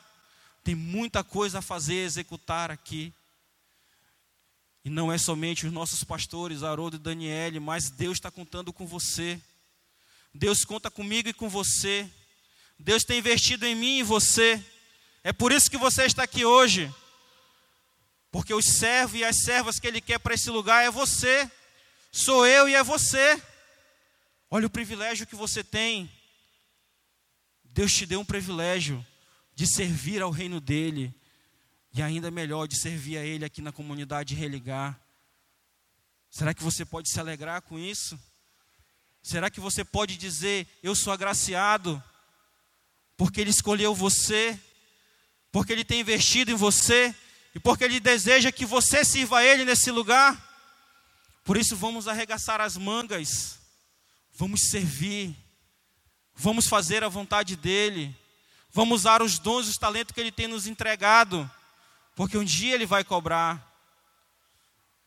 Tem 0.63 0.75
muita 0.75 1.23
coisa 1.23 1.59
a 1.59 1.61
fazer, 1.61 2.05
executar 2.05 2.71
aqui. 2.71 3.13
E 4.85 4.89
não 4.89 5.11
é 5.11 5.17
somente 5.17 5.65
os 5.65 5.73
nossos 5.73 6.03
pastores, 6.03 6.63
Haroldo 6.63 6.95
e 6.95 6.99
Daniele, 6.99 7.59
mas 7.59 7.89
Deus 7.89 8.17
está 8.17 8.31
contando 8.31 8.71
com 8.71 8.87
você. 8.87 9.41
Deus 10.33 10.63
conta 10.63 10.91
comigo 10.91 11.29
e 11.29 11.33
com 11.33 11.49
você. 11.49 12.09
Deus 12.77 13.03
tem 13.03 13.19
investido 13.19 13.65
em 13.65 13.75
mim 13.75 13.99
e 13.99 14.03
você. 14.03 14.63
É 15.23 15.33
por 15.33 15.51
isso 15.51 15.69
que 15.69 15.77
você 15.77 16.05
está 16.05 16.23
aqui 16.23 16.45
hoje. 16.45 16.93
Porque 18.31 18.53
os 18.53 18.65
servos 18.65 19.19
e 19.19 19.23
as 19.23 19.37
servas 19.37 19.79
que 19.79 19.87
Ele 19.87 19.99
quer 19.99 20.19
para 20.19 20.33
esse 20.33 20.49
lugar 20.49 20.83
é 20.83 20.91
você. 20.91 21.49
Sou 22.11 22.45
eu 22.45 22.69
e 22.69 22.75
é 22.75 22.83
você. 22.83 23.41
Olha 24.49 24.67
o 24.67 24.69
privilégio 24.69 25.27
que 25.27 25.35
você 25.35 25.63
tem. 25.63 26.09
Deus 27.63 27.93
te 27.93 28.05
deu 28.05 28.19
um 28.19 28.25
privilégio 28.25 29.05
de 29.53 29.67
servir 29.67 30.21
ao 30.21 30.31
reino 30.31 30.61
dEle. 30.61 31.13
E 31.93 32.01
ainda 32.01 32.29
melhor, 32.29 32.67
de 32.67 32.79
servir 32.79 33.17
a 33.17 33.25
Ele 33.25 33.43
aqui 33.43 33.61
na 33.61 33.71
comunidade 33.71 34.35
Religar. 34.35 34.99
Será 36.29 36.53
que 36.53 36.63
você 36.63 36.85
pode 36.85 37.09
se 37.09 37.19
alegrar 37.19 37.63
com 37.63 37.79
isso? 37.79 38.19
Será 39.29 39.47
que 39.51 39.59
você 39.59 39.85
pode 39.85 40.17
dizer: 40.17 40.67
Eu 40.81 40.95
sou 40.95 41.13
agraciado, 41.13 42.03
porque 43.15 43.39
Ele 43.39 43.51
escolheu 43.51 43.93
você, 43.93 44.59
porque 45.51 45.71
Ele 45.71 45.85
tem 45.85 45.99
investido 45.99 46.49
em 46.49 46.55
você 46.55 47.13
e 47.53 47.59
porque 47.59 47.83
Ele 47.83 47.99
deseja 47.99 48.51
que 48.51 48.65
você 48.65 49.05
sirva 49.05 49.37
a 49.37 49.43
Ele 49.45 49.65
nesse 49.65 49.91
lugar? 49.91 50.35
Por 51.43 51.57
isso, 51.57 51.75
vamos 51.75 52.07
arregaçar 52.07 52.59
as 52.59 52.75
mangas, 52.75 53.59
vamos 54.33 54.61
servir, 54.61 55.35
vamos 56.33 56.65
fazer 56.65 57.03
a 57.03 57.07
vontade 57.07 57.55
dEle, 57.55 58.17
vamos 58.71 59.01
usar 59.01 59.21
os 59.21 59.37
dons 59.37 59.67
e 59.67 59.69
os 59.69 59.77
talentos 59.77 60.11
que 60.11 60.19
Ele 60.19 60.31
tem 60.31 60.47
nos 60.47 60.65
entregado, 60.65 61.47
porque 62.15 62.35
um 62.35 62.43
dia 62.43 62.73
Ele 62.73 62.87
vai 62.87 63.03
cobrar. 63.03 63.68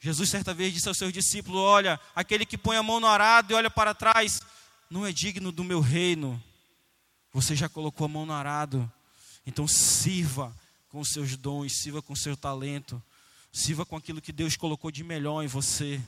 Jesus 0.05 0.31
certa 0.31 0.53
vez 0.53 0.75
disse 0.75 0.89
aos 0.89 0.99
seus 0.99 1.13
discípulos: 1.13 1.61
Olha, 1.61 1.99
aquele 2.13 2.45
que 2.45 2.59
põe 2.59 2.77
a 2.77 2.83
mão 2.83 2.99
no 2.99 3.07
arado 3.07 3.53
e 3.53 3.55
olha 3.55 3.71
para 3.71 3.95
trás, 3.95 4.41
não 4.91 5.07
é 5.07 5.13
digno 5.13 5.53
do 5.53 5.63
meu 5.63 5.79
reino. 5.81 6.43
Você 7.33 7.55
já 7.55 7.69
colocou 7.69 8.05
a 8.05 8.09
mão 8.09 8.27
no 8.27 8.33
arado, 8.33 8.91
então 9.47 9.67
sirva 9.69 10.53
com 10.89 11.05
seus 11.05 11.37
dons, 11.37 11.81
sirva 11.81 12.03
com 12.03 12.17
seu 12.17 12.37
talento, 12.37 13.01
sirva 13.53 13.87
com 13.87 13.97
aquilo 13.97 14.21
que 14.21 14.33
Deus 14.33 14.57
colocou 14.57 14.91
de 14.91 15.05
melhor 15.05 15.45
em 15.45 15.47
você. 15.47 16.03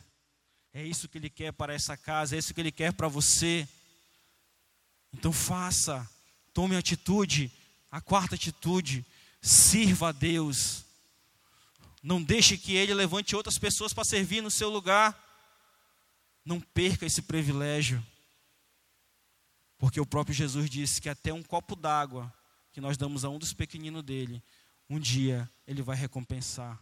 É 0.73 0.85
isso 0.85 1.09
que 1.09 1.17
Ele 1.17 1.31
quer 1.31 1.53
para 1.53 1.73
essa 1.73 1.97
casa, 1.97 2.35
é 2.35 2.39
isso 2.41 2.53
que 2.53 2.61
Ele 2.61 2.73
quer 2.73 2.93
para 2.93 3.07
você. 3.07 3.67
Então 5.13 5.33
faça, 5.33 6.05
tome 6.53 6.75
atitude. 6.75 7.49
A 7.93 8.01
quarta 8.01 8.35
atitude, 8.35 9.07
sirva 9.41 10.09
a 10.09 10.13
Deus. 10.13 10.85
Não 12.05 12.23
deixe 12.23 12.59
que 12.59 12.77
ele 12.77 12.93
levante 12.93 13.35
outras 13.35 13.59
pessoas 13.59 13.95
para 13.95 14.05
servir 14.05 14.43
no 14.43 14.51
seu 14.51 14.69
lugar. 14.69 15.19
Não 16.45 16.61
perca 16.61 17.07
esse 17.07 17.23
privilégio. 17.23 18.05
Porque 19.79 19.99
o 19.99 20.05
próprio 20.05 20.35
Jesus 20.35 20.69
disse 20.69 21.01
que 21.01 21.09
até 21.09 21.33
um 21.33 21.43
copo 21.43 21.75
d'água 21.75 22.31
que 22.73 22.81
nós 22.81 22.99
damos 22.99 23.25
a 23.25 23.31
um 23.31 23.39
dos 23.39 23.55
pequeninos 23.55 24.03
dele, 24.03 24.45
um 24.91 25.01
dia 25.01 25.51
ele 25.67 25.81
vai 25.81 25.97
recompensar. 25.97 26.79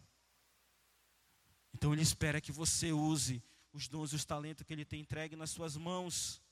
Então 1.72 1.92
ele 1.92 2.02
espera 2.02 2.40
que 2.40 2.50
você 2.50 2.90
use 2.90 3.40
os 3.72 3.86
dons 3.86 4.12
e 4.12 4.16
os 4.16 4.24
talentos 4.24 4.66
que 4.66 4.72
ele 4.72 4.84
tem 4.84 5.02
entregue 5.02 5.36
nas 5.36 5.50
suas 5.50 5.76
mãos. 5.76 6.42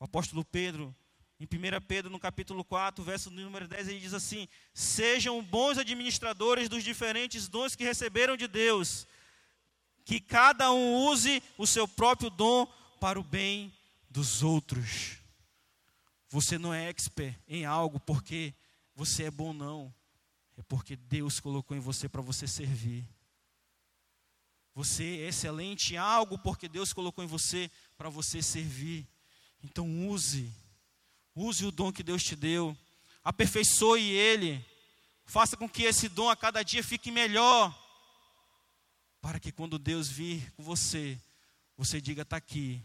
O 0.00 0.04
apóstolo 0.04 0.42
Pedro, 0.46 0.96
em 1.42 1.44
1 1.44 1.80
Pedro, 1.88 2.08
no 2.08 2.20
capítulo 2.20 2.62
4, 2.62 3.02
verso 3.02 3.28
número 3.28 3.66
10, 3.66 3.88
ele 3.88 3.98
diz 3.98 4.14
assim: 4.14 4.46
Sejam 4.72 5.42
bons 5.42 5.76
administradores 5.76 6.68
dos 6.68 6.84
diferentes 6.84 7.48
dons 7.48 7.74
que 7.74 7.82
receberam 7.82 8.36
de 8.36 8.46
Deus, 8.46 9.08
que 10.04 10.20
cada 10.20 10.70
um 10.72 10.94
use 10.94 11.42
o 11.58 11.66
seu 11.66 11.88
próprio 11.88 12.30
dom 12.30 12.64
para 13.00 13.18
o 13.18 13.24
bem 13.24 13.74
dos 14.08 14.44
outros. 14.44 15.18
Você 16.28 16.58
não 16.58 16.72
é 16.72 16.88
expert 16.88 17.36
em 17.48 17.64
algo 17.64 17.98
porque 17.98 18.54
você 18.94 19.24
é 19.24 19.30
bom, 19.30 19.52
não. 19.52 19.92
É 20.56 20.62
porque 20.62 20.94
Deus 20.94 21.40
colocou 21.40 21.76
em 21.76 21.80
você 21.80 22.08
para 22.08 22.22
você 22.22 22.46
servir. 22.46 23.04
Você 24.76 25.02
é 25.02 25.28
excelente 25.28 25.94
em 25.94 25.96
algo 25.96 26.38
porque 26.38 26.68
Deus 26.68 26.92
colocou 26.92 27.24
em 27.24 27.26
você 27.26 27.68
para 27.98 28.08
você 28.08 28.40
servir. 28.40 29.08
Então 29.60 30.08
use 30.08 30.61
Use 31.34 31.64
o 31.64 31.72
dom 31.72 31.92
que 31.92 32.02
Deus 32.02 32.22
te 32.22 32.36
deu. 32.36 32.76
Aperfeiçoe 33.24 34.02
ele. 34.02 34.64
Faça 35.24 35.56
com 35.56 35.68
que 35.68 35.84
esse 35.84 36.08
dom 36.08 36.28
a 36.28 36.36
cada 36.36 36.62
dia 36.62 36.82
fique 36.82 37.10
melhor. 37.10 37.78
Para 39.20 39.38
que 39.38 39.52
quando 39.52 39.78
Deus 39.78 40.08
vir 40.08 40.52
com 40.52 40.62
você, 40.62 41.18
você 41.76 42.00
diga: 42.00 42.22
está 42.22 42.36
aqui. 42.36 42.82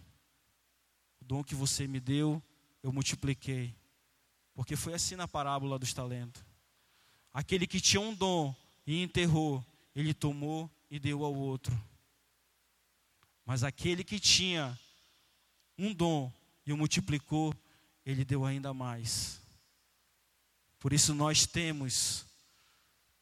O 1.19 1.25
dom 1.25 1.43
que 1.43 1.55
você 1.55 1.87
me 1.87 1.99
deu, 1.99 2.41
eu 2.81 2.91
multipliquei. 2.91 3.75
Porque 4.53 4.75
foi 4.75 4.93
assim 4.93 5.15
na 5.15 5.27
parábola 5.27 5.77
dos 5.77 5.93
talentos. 5.93 6.41
Aquele 7.33 7.67
que 7.67 7.81
tinha 7.81 8.01
um 8.01 8.13
dom 8.13 8.55
e 8.85 9.03
enterrou, 9.03 9.63
ele 9.93 10.13
tomou 10.13 10.69
e 10.89 10.97
deu 10.99 11.23
ao 11.25 11.33
outro. 11.33 11.77
Mas 13.45 13.63
aquele 13.63 14.03
que 14.03 14.19
tinha 14.19 14.77
um 15.77 15.93
dom 15.93 16.31
e 16.65 16.73
o 16.73 16.77
multiplicou, 16.77 17.53
ele 18.11 18.23
deu 18.23 18.45
ainda 18.45 18.73
mais. 18.73 19.41
Por 20.79 20.93
isso 20.93 21.13
nós 21.13 21.45
temos, 21.45 22.25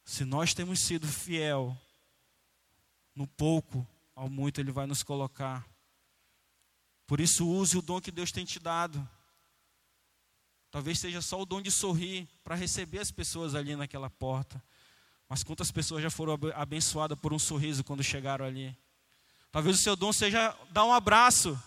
se 0.04 0.24
nós 0.24 0.54
temos 0.54 0.78
sido 0.78 1.08
fiel 1.08 1.76
no 3.12 3.26
pouco, 3.26 3.84
ao 4.14 4.30
muito 4.30 4.60
Ele 4.60 4.70
vai 4.70 4.86
nos 4.86 5.02
colocar. 5.02 5.66
Por 7.04 7.20
isso 7.20 7.48
use 7.48 7.76
o 7.76 7.82
dom 7.82 8.00
que 8.00 8.12
Deus 8.12 8.30
tem 8.30 8.44
te 8.44 8.60
dado. 8.60 9.06
Talvez 10.70 11.00
seja 11.00 11.20
só 11.20 11.40
o 11.40 11.46
dom 11.46 11.60
de 11.60 11.72
sorrir 11.72 12.28
para 12.44 12.54
receber 12.54 13.00
as 13.00 13.10
pessoas 13.10 13.56
ali 13.56 13.74
naquela 13.74 14.08
porta. 14.08 14.62
Mas 15.28 15.42
quantas 15.42 15.72
pessoas 15.72 16.00
já 16.00 16.10
foram 16.10 16.38
abençoadas 16.54 17.18
por 17.18 17.32
um 17.32 17.40
sorriso 17.40 17.82
quando 17.82 18.04
chegaram 18.04 18.44
ali? 18.44 18.76
Talvez 19.50 19.80
o 19.80 19.82
seu 19.82 19.96
dom 19.96 20.12
seja 20.12 20.56
dar 20.70 20.84
um 20.84 20.92
abraço 20.92 21.60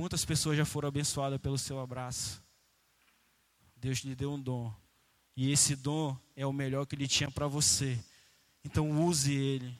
Quantas 0.00 0.24
pessoas 0.24 0.56
já 0.56 0.64
foram 0.64 0.88
abençoadas 0.88 1.38
pelo 1.38 1.58
seu 1.58 1.78
abraço? 1.78 2.42
Deus 3.76 3.98
lhe 3.98 4.14
deu 4.14 4.32
um 4.32 4.40
dom. 4.40 4.74
E 5.36 5.52
esse 5.52 5.76
dom 5.76 6.18
é 6.34 6.46
o 6.46 6.54
melhor 6.54 6.86
que 6.86 6.94
ele 6.94 7.06
tinha 7.06 7.30
para 7.30 7.46
você. 7.46 8.02
Então 8.64 8.90
use 9.02 9.34
ele. 9.34 9.78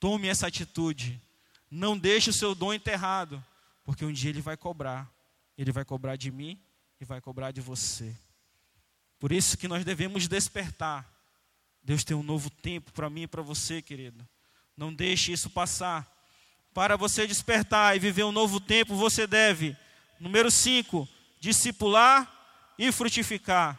Tome 0.00 0.26
essa 0.26 0.46
atitude. 0.46 1.20
Não 1.70 1.98
deixe 1.98 2.30
o 2.30 2.32
seu 2.32 2.54
dom 2.54 2.72
enterrado, 2.72 3.44
porque 3.84 4.06
um 4.06 4.12
dia 4.12 4.30
ele 4.30 4.40
vai 4.40 4.56
cobrar. 4.56 5.12
Ele 5.58 5.70
vai 5.70 5.84
cobrar 5.84 6.16
de 6.16 6.30
mim 6.30 6.58
e 6.98 7.04
vai 7.04 7.20
cobrar 7.20 7.50
de 7.50 7.60
você. 7.60 8.16
Por 9.18 9.32
isso 9.32 9.58
que 9.58 9.68
nós 9.68 9.84
devemos 9.84 10.26
despertar. 10.26 11.06
Deus 11.82 12.04
tem 12.04 12.16
um 12.16 12.22
novo 12.22 12.48
tempo 12.48 12.90
para 12.90 13.10
mim 13.10 13.24
e 13.24 13.26
para 13.26 13.42
você, 13.42 13.82
querido. 13.82 14.26
Não 14.74 14.94
deixe 14.94 15.30
isso 15.30 15.50
passar. 15.50 16.10
Para 16.74 16.96
você 16.96 17.26
despertar 17.26 17.94
e 17.94 17.98
viver 17.98 18.24
um 18.24 18.32
novo 18.32 18.58
tempo, 18.58 18.94
você 18.94 19.26
deve, 19.26 19.76
número 20.18 20.50
5, 20.50 21.06
discipular 21.38 22.30
e 22.78 22.90
frutificar. 22.90 23.78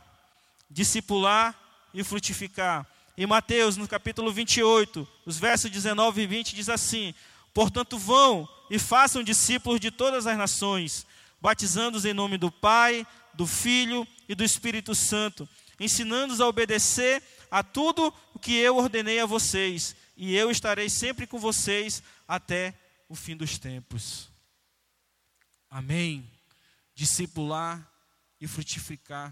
Discipular 0.69 1.55
e 1.91 2.03
frutificar. 2.03 2.85
Em 3.17 3.25
Mateus, 3.25 3.77
no 3.77 3.87
capítulo 3.87 4.31
28, 4.31 5.07
os 5.25 5.39
versos 5.39 5.71
19 5.71 6.21
e 6.21 6.27
20, 6.27 6.55
diz 6.55 6.69
assim: 6.69 7.15
Portanto, 7.51 7.97
vão 7.97 8.47
e 8.69 8.77
façam 8.77 9.23
discípulos 9.23 9.79
de 9.79 9.89
todas 9.89 10.27
as 10.27 10.37
nações, 10.37 11.05
batizando-os 11.41 12.05
em 12.05 12.13
nome 12.13 12.37
do 12.37 12.51
Pai, 12.51 13.07
do 13.33 13.47
Filho 13.47 14.07
e 14.29 14.35
do 14.35 14.43
Espírito 14.43 14.93
Santo, 14.93 15.49
ensinando-os 15.79 16.39
a 16.39 16.47
obedecer 16.47 17.23
a 17.49 17.63
tudo 17.63 18.13
o 18.35 18.39
que 18.39 18.55
eu 18.55 18.77
ordenei 18.77 19.19
a 19.19 19.25
vocês, 19.25 19.95
e 20.15 20.35
eu 20.35 20.51
estarei 20.51 20.89
sempre 20.89 21.25
com 21.25 21.39
vocês 21.39 22.03
até 22.27 22.75
o 23.13 23.15
fim 23.15 23.37
dos 23.37 23.59
tempos. 23.59 24.27
Amém. 25.69 26.27
Discipular 26.95 27.87
e 28.41 28.47
frutificar. 28.47 29.31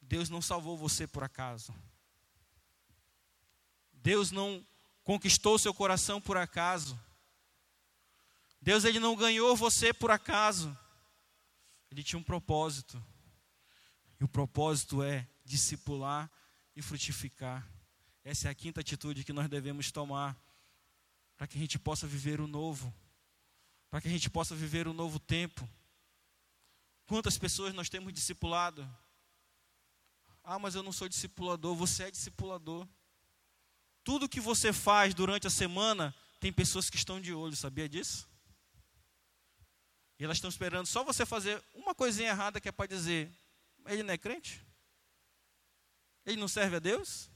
Deus 0.00 0.30
não 0.30 0.40
salvou 0.40 0.78
você 0.78 1.08
por 1.08 1.24
acaso. 1.24 1.74
Deus 3.92 4.30
não 4.30 4.64
conquistou 5.02 5.58
seu 5.58 5.74
coração 5.74 6.20
por 6.20 6.36
acaso. 6.36 6.96
Deus 8.60 8.84
ele 8.84 9.00
não 9.00 9.16
ganhou 9.16 9.56
você 9.56 9.92
por 9.92 10.12
acaso. 10.12 10.76
Ele 11.90 12.04
tinha 12.04 12.18
um 12.18 12.22
propósito. 12.22 13.04
E 14.20 14.24
o 14.24 14.28
propósito 14.28 15.02
é 15.02 15.26
discipular 15.44 16.30
e 16.76 16.80
frutificar. 16.80 17.68
Essa 18.22 18.46
é 18.46 18.50
a 18.52 18.54
quinta 18.54 18.82
atitude 18.82 19.24
que 19.24 19.32
nós 19.32 19.48
devemos 19.48 19.90
tomar 19.90 20.43
para 21.36 21.46
que 21.46 21.56
a 21.56 21.60
gente 21.60 21.78
possa 21.78 22.06
viver 22.06 22.40
o 22.40 22.46
novo, 22.46 22.92
para 23.90 24.00
que 24.00 24.08
a 24.08 24.10
gente 24.10 24.30
possa 24.30 24.54
viver 24.54 24.86
o 24.86 24.92
novo 24.92 25.18
tempo. 25.18 25.68
Quantas 27.06 27.36
pessoas 27.36 27.74
nós 27.74 27.88
temos 27.88 28.12
discipulado? 28.12 28.88
Ah, 30.42 30.58
mas 30.58 30.74
eu 30.74 30.82
não 30.82 30.92
sou 30.92 31.08
discipulador, 31.08 31.74
você 31.74 32.04
é 32.04 32.10
discipulador. 32.10 32.86
Tudo 34.02 34.28
que 34.28 34.40
você 34.40 34.72
faz 34.72 35.14
durante 35.14 35.46
a 35.46 35.50
semana, 35.50 36.14
tem 36.38 36.52
pessoas 36.52 36.90
que 36.90 36.96
estão 36.96 37.20
de 37.20 37.32
olho, 37.32 37.56
sabia 37.56 37.88
disso? 37.88 38.28
E 40.18 40.24
elas 40.24 40.36
estão 40.36 40.50
esperando 40.50 40.86
só 40.86 41.02
você 41.02 41.24
fazer 41.24 41.62
uma 41.72 41.94
coisinha 41.94 42.28
errada 42.28 42.60
que 42.60 42.68
é 42.68 42.72
para 42.72 42.86
dizer: 42.86 43.32
ele 43.86 44.02
não 44.02 44.12
é 44.12 44.18
crente? 44.18 44.62
Ele 46.24 46.36
não 46.36 46.48
serve 46.48 46.76
a 46.76 46.78
Deus? 46.78 47.30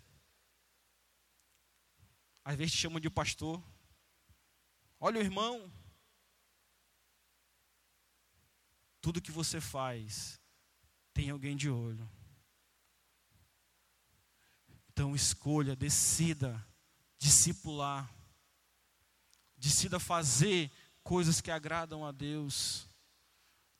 Às 2.45 2.57
vezes 2.57 2.73
te 2.73 2.79
chamam 2.79 3.01
de 3.01 3.11
pastor, 3.11 3.63
Olha 5.01 5.19
o 5.19 5.23
irmão. 5.23 5.73
Tudo 9.01 9.23
que 9.23 9.31
você 9.31 9.61
faz 9.61 10.41
tem 11.15 11.31
alguém 11.31 11.57
de 11.57 11.71
olho. 11.71 12.09
Então 14.91 15.15
escolha, 15.15 15.77
decida 15.77 16.65
discipular. 17.19 18.13
Decida 19.57 19.99
fazer 19.99 20.71
coisas 21.03 21.41
que 21.41 21.51
agradam 21.51 22.07
a 22.07 22.13
Deus. 22.13 22.89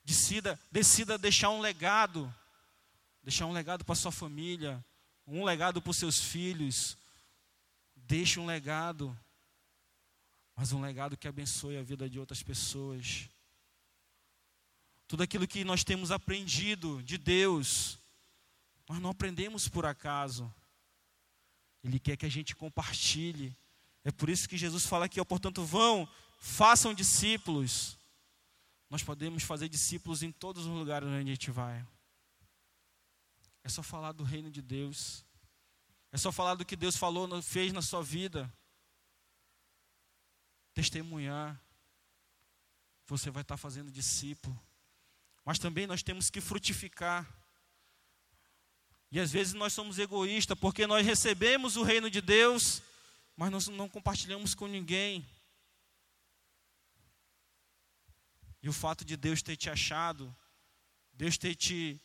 Decida, 0.03 0.59
decida 0.71 1.17
deixar 1.17 1.49
um 1.49 1.59
legado, 1.59 2.33
deixar 3.21 3.45
um 3.45 3.51
legado 3.51 3.85
para 3.85 3.95
sua 3.95 4.11
família, 4.11 4.83
um 5.27 5.43
legado 5.43 5.81
para 5.81 5.91
os 5.91 5.97
seus 5.97 6.19
filhos. 6.19 6.97
Deixe 7.95 8.39
um 8.39 8.45
legado, 8.45 9.17
mas 10.59 10.73
um 10.73 10.81
legado 10.81 11.15
que 11.15 11.25
abençoe 11.25 11.77
a 11.77 11.81
vida 11.81 12.09
de 12.09 12.19
outras 12.19 12.43
pessoas. 12.43 13.29
Tudo 15.07 15.23
aquilo 15.23 15.47
que 15.47 15.63
nós 15.63 15.85
temos 15.85 16.11
aprendido 16.11 17.01
de 17.01 17.17
Deus, 17.17 17.97
nós 18.85 18.99
não 18.99 19.11
aprendemos 19.11 19.69
por 19.69 19.85
acaso. 19.85 20.53
Ele 21.81 21.97
quer 21.97 22.17
que 22.17 22.25
a 22.25 22.29
gente 22.29 22.57
compartilhe. 22.57 23.55
É 24.03 24.11
por 24.11 24.29
isso 24.29 24.49
que 24.49 24.57
Jesus 24.57 24.85
fala 24.85 25.05
aqui, 25.05 25.21
ó, 25.21 25.23
portanto, 25.23 25.63
vão, 25.63 26.05
façam 26.41 26.93
discípulos. 26.93 27.97
Nós 28.89 29.01
podemos 29.01 29.43
fazer 29.43 29.69
discípulos 29.69 30.23
em 30.23 30.29
todos 30.31 30.65
os 30.65 30.73
lugares 30.73 31.07
onde 31.07 31.19
a 31.19 31.23
gente 31.23 31.49
vai. 31.51 31.87
É 33.63 33.69
só 33.69 33.81
falar 33.81 34.11
do 34.11 34.25
reino 34.25 34.51
de 34.51 34.61
Deus. 34.61 35.23
É 36.11 36.17
só 36.17 36.33
falar 36.33 36.55
do 36.55 36.65
que 36.65 36.75
Deus 36.75 36.97
falou, 36.97 37.41
fez 37.41 37.71
na 37.71 37.81
sua 37.81 38.03
vida. 38.03 38.53
Testemunhar. 40.79 41.59
Você 43.07 43.29
vai 43.29 43.41
estar 43.41 43.57
fazendo 43.57 43.91
discípulo 43.91 44.59
mas 45.49 45.57
também 45.57 45.87
nós 45.87 46.03
temos 46.03 46.29
que 46.29 46.39
frutificar. 46.39 47.27
E 49.11 49.19
às 49.19 49.31
vezes 49.31 49.53
nós 49.53 49.73
somos 49.73 49.97
egoístas 49.97 50.55
porque 50.55 50.85
nós 50.85 51.03
recebemos 51.03 51.75
o 51.75 51.81
reino 51.81 52.07
de 52.07 52.21
Deus, 52.21 52.83
mas 53.35 53.49
nós 53.49 53.67
não 53.67 53.89
compartilhamos 53.89 54.53
com 54.53 54.67
ninguém. 54.67 55.27
E 58.61 58.69
o 58.69 58.73
fato 58.73 59.03
de 59.03 59.17
Deus 59.17 59.41
ter 59.41 59.55
te 59.55 59.71
achado, 59.71 60.35
Deus 61.13 61.35
ter 61.35 61.55
te 61.55 61.99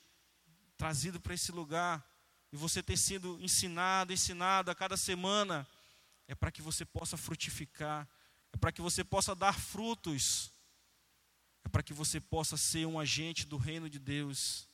trazido 0.79 1.21
para 1.21 1.35
esse 1.35 1.53
lugar, 1.53 2.03
e 2.51 2.57
você 2.57 2.83
ter 2.83 2.97
sido 2.97 3.39
ensinado, 3.43 4.11
ensinado 4.11 4.71
a 4.71 4.75
cada 4.75 4.97
semana, 4.97 5.69
é 6.27 6.35
para 6.35 6.51
que 6.51 6.63
você 6.63 6.87
possa 6.87 7.19
frutificar, 7.19 8.09
é 8.55 8.57
para 8.57 8.71
que 8.71 8.81
você 8.81 9.03
possa 9.03 9.35
dar 9.35 9.53
frutos 9.53 10.55
é 11.65 11.69
para 11.69 11.83
que 11.83 11.93
você 11.93 12.21
possa 12.21 12.57
ser 12.57 12.87
um 12.87 13.01
agente 13.01 13.47
do 13.47 13.57
reino 13.57 13.89
de 13.89 13.99
Deus, 13.99 14.69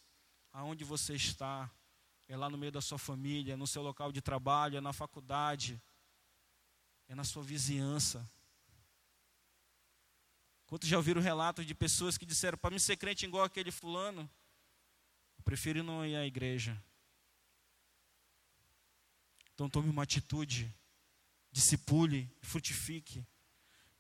aonde 0.52 0.84
você 0.84 1.14
está, 1.14 1.70
é 2.28 2.36
lá 2.36 2.50
no 2.50 2.58
meio 2.58 2.72
da 2.72 2.80
sua 2.80 2.98
família, 2.98 3.56
no 3.56 3.66
seu 3.66 3.80
local 3.80 4.10
de 4.12 4.20
trabalho, 4.20 4.76
é 4.76 4.80
na 4.80 4.92
faculdade, 4.92 5.80
é 7.08 7.14
na 7.14 7.24
sua 7.24 7.42
vizinhança. 7.42 8.28
Quantos 10.66 10.88
já 10.88 10.96
ouviram 10.96 11.22
relatos 11.22 11.64
de 11.64 11.74
pessoas 11.74 12.18
que 12.18 12.26
disseram, 12.26 12.58
para 12.58 12.74
me 12.74 12.80
ser 12.80 12.96
crente 12.96 13.24
igual 13.24 13.44
aquele 13.44 13.70
fulano, 13.70 14.28
eu 15.38 15.42
prefiro 15.44 15.82
não 15.82 16.04
ir 16.04 16.16
à 16.16 16.26
igreja. 16.26 16.76
Então 19.54 19.70
tome 19.70 19.88
uma 19.88 20.02
atitude, 20.02 20.74
discipule, 21.52 22.28
frutifique. 22.42 23.24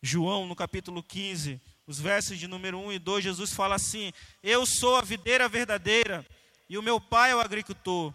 João, 0.02 0.46
no 0.46 0.56
capítulo 0.56 1.02
15, 1.02 1.60
os 1.86 2.00
versos 2.00 2.38
de 2.38 2.46
número 2.46 2.78
1 2.78 2.92
e 2.92 2.98
2, 2.98 3.24
Jesus 3.24 3.52
fala 3.52 3.74
assim: 3.74 4.12
Eu 4.42 4.64
sou 4.64 4.96
a 4.96 5.02
videira 5.02 5.48
verdadeira 5.48 6.26
e 6.68 6.78
o 6.78 6.82
meu 6.82 7.00
pai 7.00 7.32
é 7.32 7.36
o 7.36 7.40
agricultor. 7.40 8.14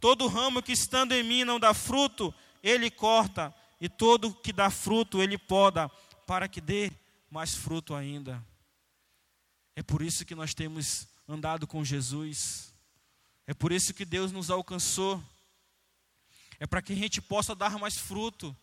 Todo 0.00 0.26
ramo 0.28 0.62
que 0.62 0.72
estando 0.72 1.12
em 1.12 1.22
mim 1.22 1.44
não 1.44 1.58
dá 1.58 1.74
fruto, 1.74 2.32
ele 2.62 2.90
corta, 2.90 3.54
e 3.80 3.88
todo 3.88 4.32
que 4.32 4.52
dá 4.52 4.70
fruto, 4.70 5.22
ele 5.22 5.36
poda, 5.36 5.88
para 6.26 6.48
que 6.48 6.60
dê 6.60 6.90
mais 7.30 7.54
fruto 7.54 7.94
ainda. 7.94 8.42
É 9.74 9.82
por 9.82 10.00
isso 10.00 10.24
que 10.24 10.34
nós 10.34 10.54
temos 10.54 11.06
andado 11.28 11.66
com 11.66 11.84
Jesus. 11.84 12.72
É 13.46 13.52
por 13.52 13.72
isso 13.72 13.92
que 13.92 14.04
Deus 14.04 14.32
nos 14.32 14.50
alcançou. 14.50 15.22
É 16.58 16.66
para 16.66 16.80
que 16.80 16.94
a 16.94 16.96
gente 16.96 17.20
possa 17.20 17.54
dar 17.54 17.78
mais 17.78 17.98
fruto. 17.98 18.56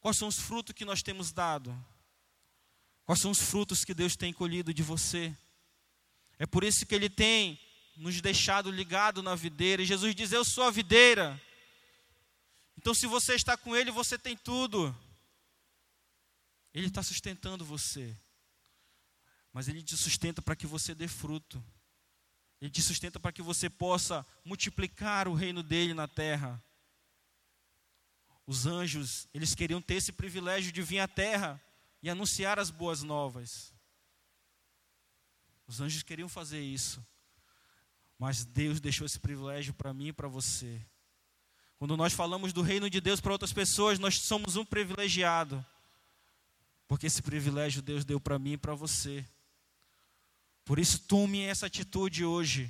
Quais 0.00 0.16
são 0.16 0.28
os 0.28 0.38
frutos 0.38 0.74
que 0.74 0.84
nós 0.84 1.02
temos 1.02 1.30
dado? 1.30 1.76
Quais 3.04 3.20
são 3.20 3.30
os 3.30 3.40
frutos 3.40 3.84
que 3.84 3.92
Deus 3.92 4.16
tem 4.16 4.32
colhido 4.32 4.72
de 4.72 4.82
você? 4.82 5.36
É 6.38 6.46
por 6.46 6.64
isso 6.64 6.86
que 6.86 6.94
Ele 6.94 7.10
tem 7.10 7.60
nos 7.96 8.20
deixado 8.20 8.70
ligado 8.70 9.22
na 9.22 9.34
videira. 9.34 9.82
E 9.82 9.86
Jesus 9.86 10.14
diz: 10.14 10.32
Eu 10.32 10.44
sou 10.44 10.64
a 10.64 10.70
videira. 10.70 11.40
Então, 12.78 12.94
se 12.94 13.06
você 13.06 13.34
está 13.34 13.58
com 13.58 13.76
Ele, 13.76 13.90
você 13.90 14.18
tem 14.18 14.36
tudo. 14.36 14.96
Ele 16.72 16.86
está 16.86 17.02
sustentando 17.02 17.64
você. 17.64 18.16
Mas 19.52 19.68
Ele 19.68 19.82
te 19.82 19.96
sustenta 19.96 20.40
para 20.40 20.56
que 20.56 20.66
você 20.66 20.94
dê 20.94 21.06
fruto. 21.06 21.62
Ele 22.60 22.70
te 22.70 22.80
sustenta 22.80 23.20
para 23.20 23.32
que 23.32 23.42
você 23.42 23.68
possa 23.68 24.26
multiplicar 24.44 25.28
o 25.28 25.34
reino 25.34 25.62
dele 25.62 25.92
na 25.92 26.08
terra. 26.08 26.62
Os 28.50 28.66
anjos, 28.66 29.28
eles 29.32 29.54
queriam 29.54 29.80
ter 29.80 29.94
esse 29.94 30.10
privilégio 30.10 30.72
de 30.72 30.82
vir 30.82 30.98
à 30.98 31.06
terra 31.06 31.62
e 32.02 32.10
anunciar 32.10 32.58
as 32.58 32.68
boas 32.68 33.00
novas. 33.00 33.72
Os 35.68 35.80
anjos 35.80 36.02
queriam 36.02 36.28
fazer 36.28 36.60
isso, 36.60 37.00
mas 38.18 38.44
Deus 38.44 38.80
deixou 38.80 39.06
esse 39.06 39.20
privilégio 39.20 39.72
para 39.72 39.94
mim 39.94 40.08
e 40.08 40.12
para 40.12 40.26
você. 40.26 40.84
Quando 41.78 41.96
nós 41.96 42.12
falamos 42.12 42.52
do 42.52 42.60
reino 42.60 42.90
de 42.90 43.00
Deus 43.00 43.20
para 43.20 43.30
outras 43.30 43.52
pessoas, 43.52 44.00
nós 44.00 44.18
somos 44.18 44.56
um 44.56 44.64
privilegiado, 44.64 45.64
porque 46.88 47.06
esse 47.06 47.22
privilégio 47.22 47.80
Deus 47.80 48.04
deu 48.04 48.18
para 48.18 48.36
mim 48.36 48.54
e 48.54 48.58
para 48.58 48.74
você. 48.74 49.24
Por 50.64 50.80
isso, 50.80 50.98
tome 51.06 51.38
essa 51.42 51.66
atitude 51.66 52.24
hoje, 52.24 52.68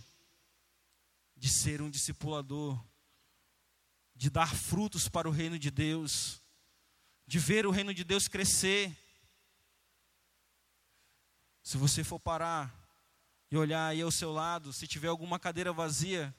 de 1.35 1.49
ser 1.49 1.81
um 1.81 1.89
discipulador, 1.89 2.79
de 4.21 4.29
dar 4.29 4.55
frutos 4.55 5.09
para 5.09 5.27
o 5.27 5.33
reino 5.33 5.59
de 5.59 5.71
Deus, 5.71 6.43
de 7.27 7.39
ver 7.39 7.65
o 7.65 7.71
reino 7.71 7.95
de 7.95 8.05
Deus 8.05 8.29
crescer. 8.29 8.95
Se 11.63 11.79
você 11.79 12.05
for 12.05 12.21
parar 12.21 12.71
e 13.51 13.57
olhar 13.57 13.87
aí 13.87 14.03
ao 14.03 14.11
seu 14.11 14.31
lado, 14.31 14.75
se 14.75 14.87
tiver 14.87 15.09
alguma 15.09 15.39
cadeira 15.39 15.73
vazia, 15.73 16.35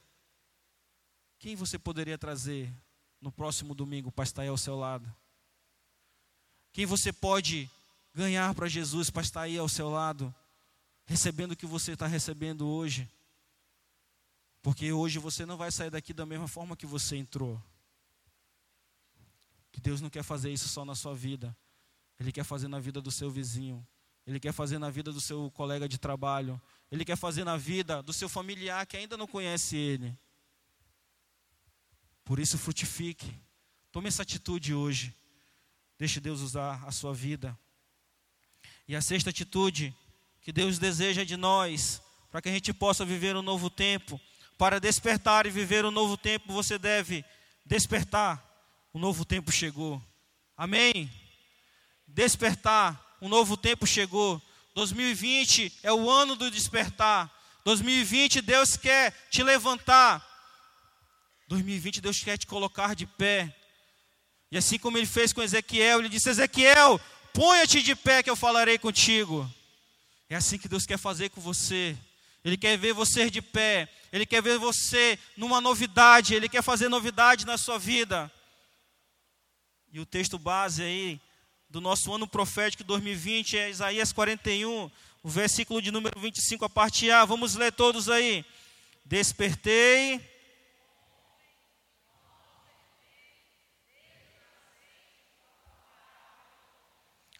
quem 1.39 1.56
você 1.56 1.80
poderia 1.80 2.20
trazer 2.20 2.72
no 3.20 3.32
próximo 3.32 3.74
domingo 3.74 4.12
para 4.12 4.26
estar 4.26 4.44
aí 4.44 4.48
ao 4.48 4.60
seu 4.60 4.76
lado? 4.78 5.12
Quem 6.72 6.86
você 6.86 7.12
pode 7.12 7.67
ganhar 8.13 8.54
para 8.54 8.67
Jesus 8.67 9.10
para 9.10 9.24
estar 9.24 9.41
aí 9.41 9.58
ao 9.58 9.67
seu 9.67 9.89
lado, 9.89 10.32
recebendo 11.04 11.54
o 11.54 11.58
que 11.58 11.65
você 11.65 11.94
está 11.94 12.06
recebendo 12.06 12.67
hoje? 12.67 13.10
Porque 14.62 14.94
hoje 14.94 15.17
você 15.17 15.48
não 15.48 15.58
vai 15.58 15.72
sair 15.72 15.89
daqui 15.89 16.13
da 16.13 16.28
mesma 16.28 16.48
forma 16.48 16.78
que 16.78 16.86
você 16.86 17.17
entrou. 17.17 17.60
Que 19.72 19.80
Deus 19.80 20.02
não 20.02 20.10
quer 20.10 20.24
fazer 20.24 20.52
isso 20.52 20.68
só 20.68 20.84
na 20.84 20.96
sua 20.96 21.16
vida, 21.16 21.56
Ele 22.20 22.32
quer 22.32 22.44
fazer 22.44 22.68
na 22.68 22.80
vida 22.80 23.02
do 23.02 23.12
seu 23.12 23.30
vizinho, 23.32 23.86
ele 24.26 24.40
quer 24.40 24.52
fazer 24.52 24.78
na 24.78 24.90
vida 24.90 25.12
do 25.12 25.20
seu 25.20 25.50
colega 25.52 25.88
de 25.90 25.98
trabalho. 25.98 26.62
Ele 26.92 27.04
quer 27.04 27.16
fazer 27.16 27.44
na 27.44 27.58
vida 27.58 28.04
do 28.04 28.14
seu 28.14 28.30
familiar 28.30 28.86
que 28.86 28.98
ainda 28.98 29.18
não 29.18 29.28
conhece 29.28 29.76
Ele. 29.76 30.18
Por 32.24 32.40
isso, 32.40 32.58
frutifique. 32.58 33.34
Tome 33.92 34.08
essa 34.08 34.22
atitude 34.22 34.74
hoje. 34.74 35.14
Deixe 35.98 36.20
Deus 36.20 36.42
usar 36.42 36.84
a 36.86 36.92
sua 36.92 37.14
vida. 37.14 37.58
E 38.88 38.96
a 38.96 39.02
sexta 39.02 39.30
atitude 39.30 39.96
que 40.42 40.52
Deus 40.52 40.80
deseja 40.80 41.24
de 41.24 41.38
nós, 41.38 42.02
para 42.32 42.42
que 42.42 42.50
a 42.50 42.52
gente 42.52 42.74
possa 42.74 43.06
viver 43.06 43.36
um 43.36 43.42
novo 43.42 43.70
tempo. 43.70 44.20
Para 44.58 44.80
despertar 44.80 45.46
e 45.46 45.50
viver 45.50 45.86
um 45.86 45.92
novo 45.92 46.16
tempo, 46.16 46.54
você 46.54 46.78
deve 46.78 47.26
despertar. 47.66 48.51
O 48.93 48.99
novo 48.99 49.23
tempo 49.25 49.51
chegou. 49.51 50.01
Amém? 50.58 51.12
Despertar 52.08 53.12
um 53.21 53.30
novo 53.30 53.56
tempo 53.56 53.86
chegou. 53.86 54.41
2020 54.73 55.71
é 55.84 55.93
o 55.93 56.10
ano 56.10 56.36
do 56.36 56.49
despertar. 56.49 57.32
2020 57.63 58.41
Deus 58.41 58.75
quer 58.75 59.13
te 59.30 59.43
levantar. 59.43 60.27
2020 61.47 62.01
Deus 62.01 62.19
quer 62.19 62.38
te 62.38 62.47
colocar 62.47 62.95
de 62.95 63.06
pé. 63.06 63.56
E 64.51 64.58
assim 64.58 64.80
como 64.80 64.97
ele 64.97 65.06
fez 65.06 65.32
com 65.32 65.43
Ezequiel, 65.43 65.99
ele 65.99 66.10
disse: 66.10 66.30
Ezequiel, 66.30 66.99
ponha-te 67.34 67.84
de 67.84 67.95
pé 67.95 68.23
que 68.23 68.30
eu 68.30 68.36
falarei 68.36 68.80
contigo. 68.80 69.49
É 70.30 70.36
assim 70.36 70.58
que 70.58 70.67
Deus 70.67 70.86
quer 70.86 70.97
fazer 70.97 71.30
com 71.30 71.39
você. 71.39 71.95
Ele 72.43 72.58
quer 72.58 72.77
ver 72.77 72.93
você 72.93 73.30
de 73.30 73.41
pé. 73.41 73.88
Ele 74.12 74.25
quer 74.25 74.41
ver 74.41 74.58
você 74.58 75.19
numa 75.38 75.62
novidade. 75.62 76.34
Ele 76.34 76.49
quer 76.49 76.63
fazer 76.63 76.89
novidade 76.89 77.45
na 77.45 77.58
sua 77.58 77.77
vida. 77.77 78.32
E 79.93 79.99
o 79.99 80.06
texto 80.06 80.39
base 80.39 80.82
aí 80.82 81.19
do 81.69 81.82
nosso 81.82 82.13
ano 82.13 82.25
profético 82.25 82.82
2020 82.82 83.58
é 83.58 83.69
Isaías 83.69 84.13
41, 84.13 84.89
o 85.21 85.30
versículo 85.30 85.82
de 85.82 85.91
número 85.91 86.17
25, 86.17 86.63
a 86.63 86.69
parte 86.69 87.12
A. 87.12 87.25
Vamos 87.25 87.56
ler 87.56 87.73
todos 87.73 88.08
aí. 88.08 88.45
Despertei. 89.04 90.21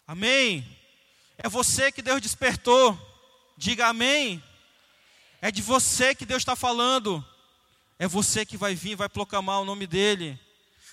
Amém. 0.06 0.68
É 1.38 1.48
você 1.48 1.90
que 1.90 2.02
Deus 2.02 2.22
despertou. 2.22 3.00
Diga 3.56 3.88
amém. 3.88 4.44
É 5.42 5.50
de 5.50 5.62
você 5.62 6.14
que 6.14 6.26
Deus 6.26 6.42
está 6.42 6.54
falando. 6.54 7.26
É 7.98 8.10
você 8.10 8.46
que 8.46 8.58
vai 8.58 8.76
vir, 8.76 8.96
vai 8.96 9.08
proclamar 9.08 9.62
o 9.62 9.66
nome 9.66 9.88
dEle. 9.88 10.38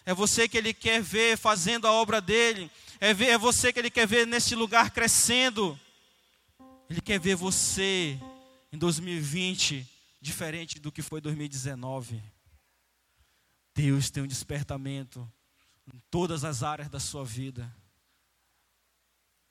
É 0.09 0.15
você 0.15 0.49
que 0.49 0.57
Ele 0.57 0.73
quer 0.73 1.03
ver 1.03 1.37
fazendo 1.37 1.87
a 1.87 1.93
obra 1.93 2.19
dEle. 2.19 2.71
É, 2.99 3.13
ver, 3.13 3.27
é 3.27 3.37
você 3.37 3.71
que 3.71 3.79
Ele 3.79 3.91
quer 3.91 4.07
ver 4.07 4.27
nesse 4.27 4.55
lugar 4.55 4.91
crescendo. 4.91 5.79
Ele 6.89 7.03
quer 7.03 7.21
ver 7.21 7.37
você 7.37 8.19
em 8.73 8.79
2020 8.79 9.87
diferente 10.19 10.81
do 10.81 10.91
que 10.91 11.03
foi 11.03 11.21
2019. 11.21 12.23
Deus 13.75 14.09
tem 14.09 14.23
um 14.23 14.27
despertamento 14.27 15.31
em 15.93 16.01
todas 16.11 16.43
as 16.43 16.63
áreas 16.63 16.89
da 16.89 16.99
sua 16.99 17.23
vida. 17.23 17.71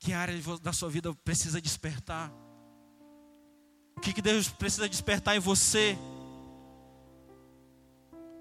Que 0.00 0.12
área 0.12 0.34
da 0.60 0.72
sua 0.72 0.90
vida 0.90 1.14
precisa 1.14 1.62
despertar? 1.62 2.32
O 3.96 4.00
que, 4.00 4.12
que 4.12 4.20
Deus 4.20 4.48
precisa 4.48 4.88
despertar 4.88 5.36
em 5.36 5.40
você? 5.40 5.96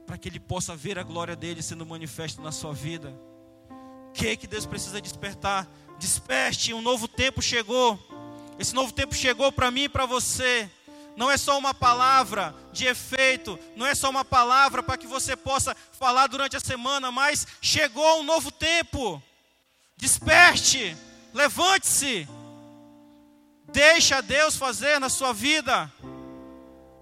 Para 0.07 0.17
que 0.17 0.27
Ele 0.27 0.39
possa 0.39 0.75
ver 0.75 0.97
a 0.97 1.03
glória 1.03 1.35
dele 1.35 1.61
sendo 1.61 1.85
manifesta 1.85 2.41
na 2.41 2.51
sua 2.51 2.73
vida. 2.73 3.13
O 4.09 4.11
que, 4.13 4.35
que 4.35 4.47
Deus 4.47 4.65
precisa 4.65 4.99
despertar? 4.99 5.67
Desperte, 5.99 6.73
um 6.73 6.81
novo 6.81 7.07
tempo 7.07 7.41
chegou. 7.41 7.99
Esse 8.57 8.73
novo 8.73 8.91
tempo 8.91 9.13
chegou 9.13 9.51
para 9.51 9.69
mim 9.69 9.83
e 9.83 9.89
para 9.89 10.05
você. 10.07 10.67
Não 11.17 11.29
é 11.29 11.37
só 11.37 11.57
uma 11.57 11.73
palavra 11.73 12.55
de 12.71 12.85
efeito, 12.85 13.59
não 13.75 13.85
é 13.85 13.95
só 13.95 14.09
uma 14.09 14.23
palavra 14.23 14.83
para 14.83 14.97
que 14.97 15.07
você 15.07 15.35
possa 15.35 15.75
falar 15.91 16.27
durante 16.27 16.55
a 16.55 16.59
semana, 16.59 17.11
mas 17.11 17.45
chegou 17.59 18.19
um 18.19 18.23
novo 18.23 18.51
tempo. 18.51 19.21
Desperte, 19.97 20.95
levante-se. 21.33 22.27
Deixa 23.69 24.21
Deus 24.21 24.55
fazer 24.55 24.99
na 24.99 25.09
sua 25.09 25.33
vida. 25.33 25.91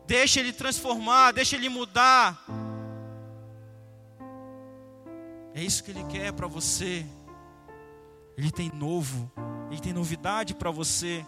Deixa 0.07 0.39
Ele 0.39 0.53
transformar, 0.53 1.31
deixa 1.33 1.55
Ele 1.55 1.69
mudar. 1.69 2.41
É 5.55 5.63
isso 5.63 5.81
que 5.85 5.91
Ele 5.91 6.03
quer 6.03 6.33
para 6.33 6.47
você. 6.47 7.05
Ele 8.37 8.51
tem 8.51 8.69
novo, 8.73 9.31
Ele 9.71 9.79
tem 9.79 9.93
novidade 9.93 10.53
para 10.53 10.69
você. 10.69 11.25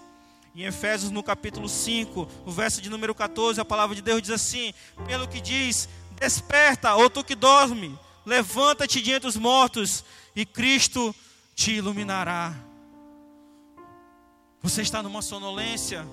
Em 0.54 0.64
Efésios, 0.64 1.10
no 1.10 1.24
capítulo 1.24 1.70
5, 1.70 2.28
o 2.46 2.52
verso 2.52 2.82
de 2.82 2.90
número 2.90 3.16
14, 3.16 3.62
a 3.62 3.64
palavra 3.64 3.96
de 3.96 4.02
Deus 4.02 4.22
diz 4.22 4.32
assim: 4.32 4.74
Pelo 5.06 5.30
que 5.30 5.40
diz, 5.40 5.88
desperta, 6.20 6.94
ou 6.96 7.10
tu 7.10 7.24
que 7.24 7.36
dorme, 7.36 7.98
levanta-te 8.26 9.02
diante 9.02 9.22
dos 9.22 9.38
mortos, 9.38 10.04
e 10.36 10.46
Cristo 10.46 11.16
te 11.56 11.72
iluminará. 11.72 12.54
Você 14.62 14.82
está 14.82 15.02
numa 15.02 15.22
sonolência. 15.22 16.06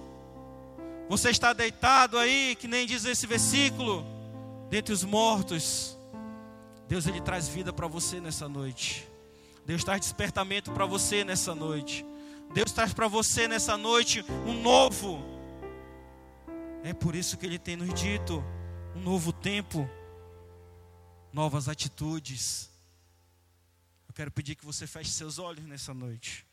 Você 1.08 1.30
está 1.30 1.52
deitado 1.52 2.16
aí, 2.16 2.54
que 2.54 2.68
nem 2.68 2.86
diz 2.86 3.04
esse 3.04 3.26
versículo, 3.26 4.06
dentre 4.70 4.94
os 4.94 5.02
mortos. 5.02 5.93
Deus 6.88 7.06
ele 7.06 7.20
traz 7.20 7.48
vida 7.48 7.72
para 7.72 7.86
você 7.86 8.20
nessa 8.20 8.48
noite. 8.48 9.08
Deus 9.64 9.82
traz 9.82 10.00
despertamento 10.00 10.70
para 10.72 10.84
você 10.84 11.24
nessa 11.24 11.54
noite. 11.54 12.04
Deus 12.52 12.72
traz 12.72 12.92
para 12.92 13.08
você 13.08 13.48
nessa 13.48 13.76
noite 13.76 14.24
um 14.46 14.60
novo. 14.60 15.22
É 16.82 16.92
por 16.92 17.14
isso 17.14 17.36
que 17.38 17.46
ele 17.46 17.58
tem 17.58 17.76
nos 17.76 17.92
dito 17.94 18.44
um 18.94 19.00
novo 19.00 19.32
tempo, 19.32 19.88
novas 21.32 21.68
atitudes. 21.68 22.70
Eu 24.06 24.14
quero 24.14 24.30
pedir 24.30 24.54
que 24.54 24.64
você 24.64 24.86
feche 24.86 25.10
seus 25.10 25.38
olhos 25.38 25.64
nessa 25.64 25.94
noite. 25.94 26.46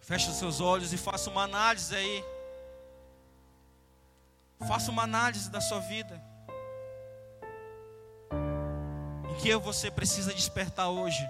Feche 0.00 0.30
os 0.30 0.36
seus 0.36 0.60
olhos 0.60 0.92
e 0.92 0.96
faça 0.96 1.28
uma 1.28 1.42
análise 1.42 1.94
aí. 1.94 2.24
Faça 4.68 4.90
uma 4.90 5.02
análise 5.02 5.50
da 5.50 5.60
sua 5.60 5.80
vida. 5.80 6.35
Que 9.40 9.54
você 9.56 9.90
precisa 9.90 10.34
despertar 10.34 10.88
hoje 10.88 11.28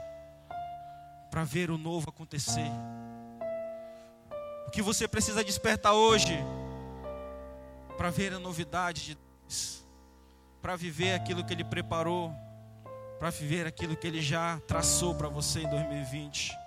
para 1.31 1.45
ver 1.45 1.71
o 1.71 1.77
novo 1.77 2.09
acontecer. 2.09 2.71
O 4.67 4.71
que 4.71 4.81
você 4.81 5.07
precisa 5.07 5.45
despertar 5.45 5.93
hoje 5.93 6.39
para 7.97 8.11
ver 8.11 8.33
a 8.33 8.39
novidade 8.39 9.05
de 9.05 9.15
Deus, 9.15 9.85
para 10.61 10.77
viver 10.77 11.15
aquilo 11.15 11.45
que 11.45 11.53
Ele 11.53 11.65
preparou, 11.65 12.33
para 13.19 13.31
viver 13.31 13.67
aquilo 13.67 13.97
que 13.97 14.07
Ele 14.07 14.21
já 14.21 14.61
traçou 14.67 15.15
para 15.15 15.29
você 15.29 15.61
em 15.61 15.69
2020. 15.69 16.66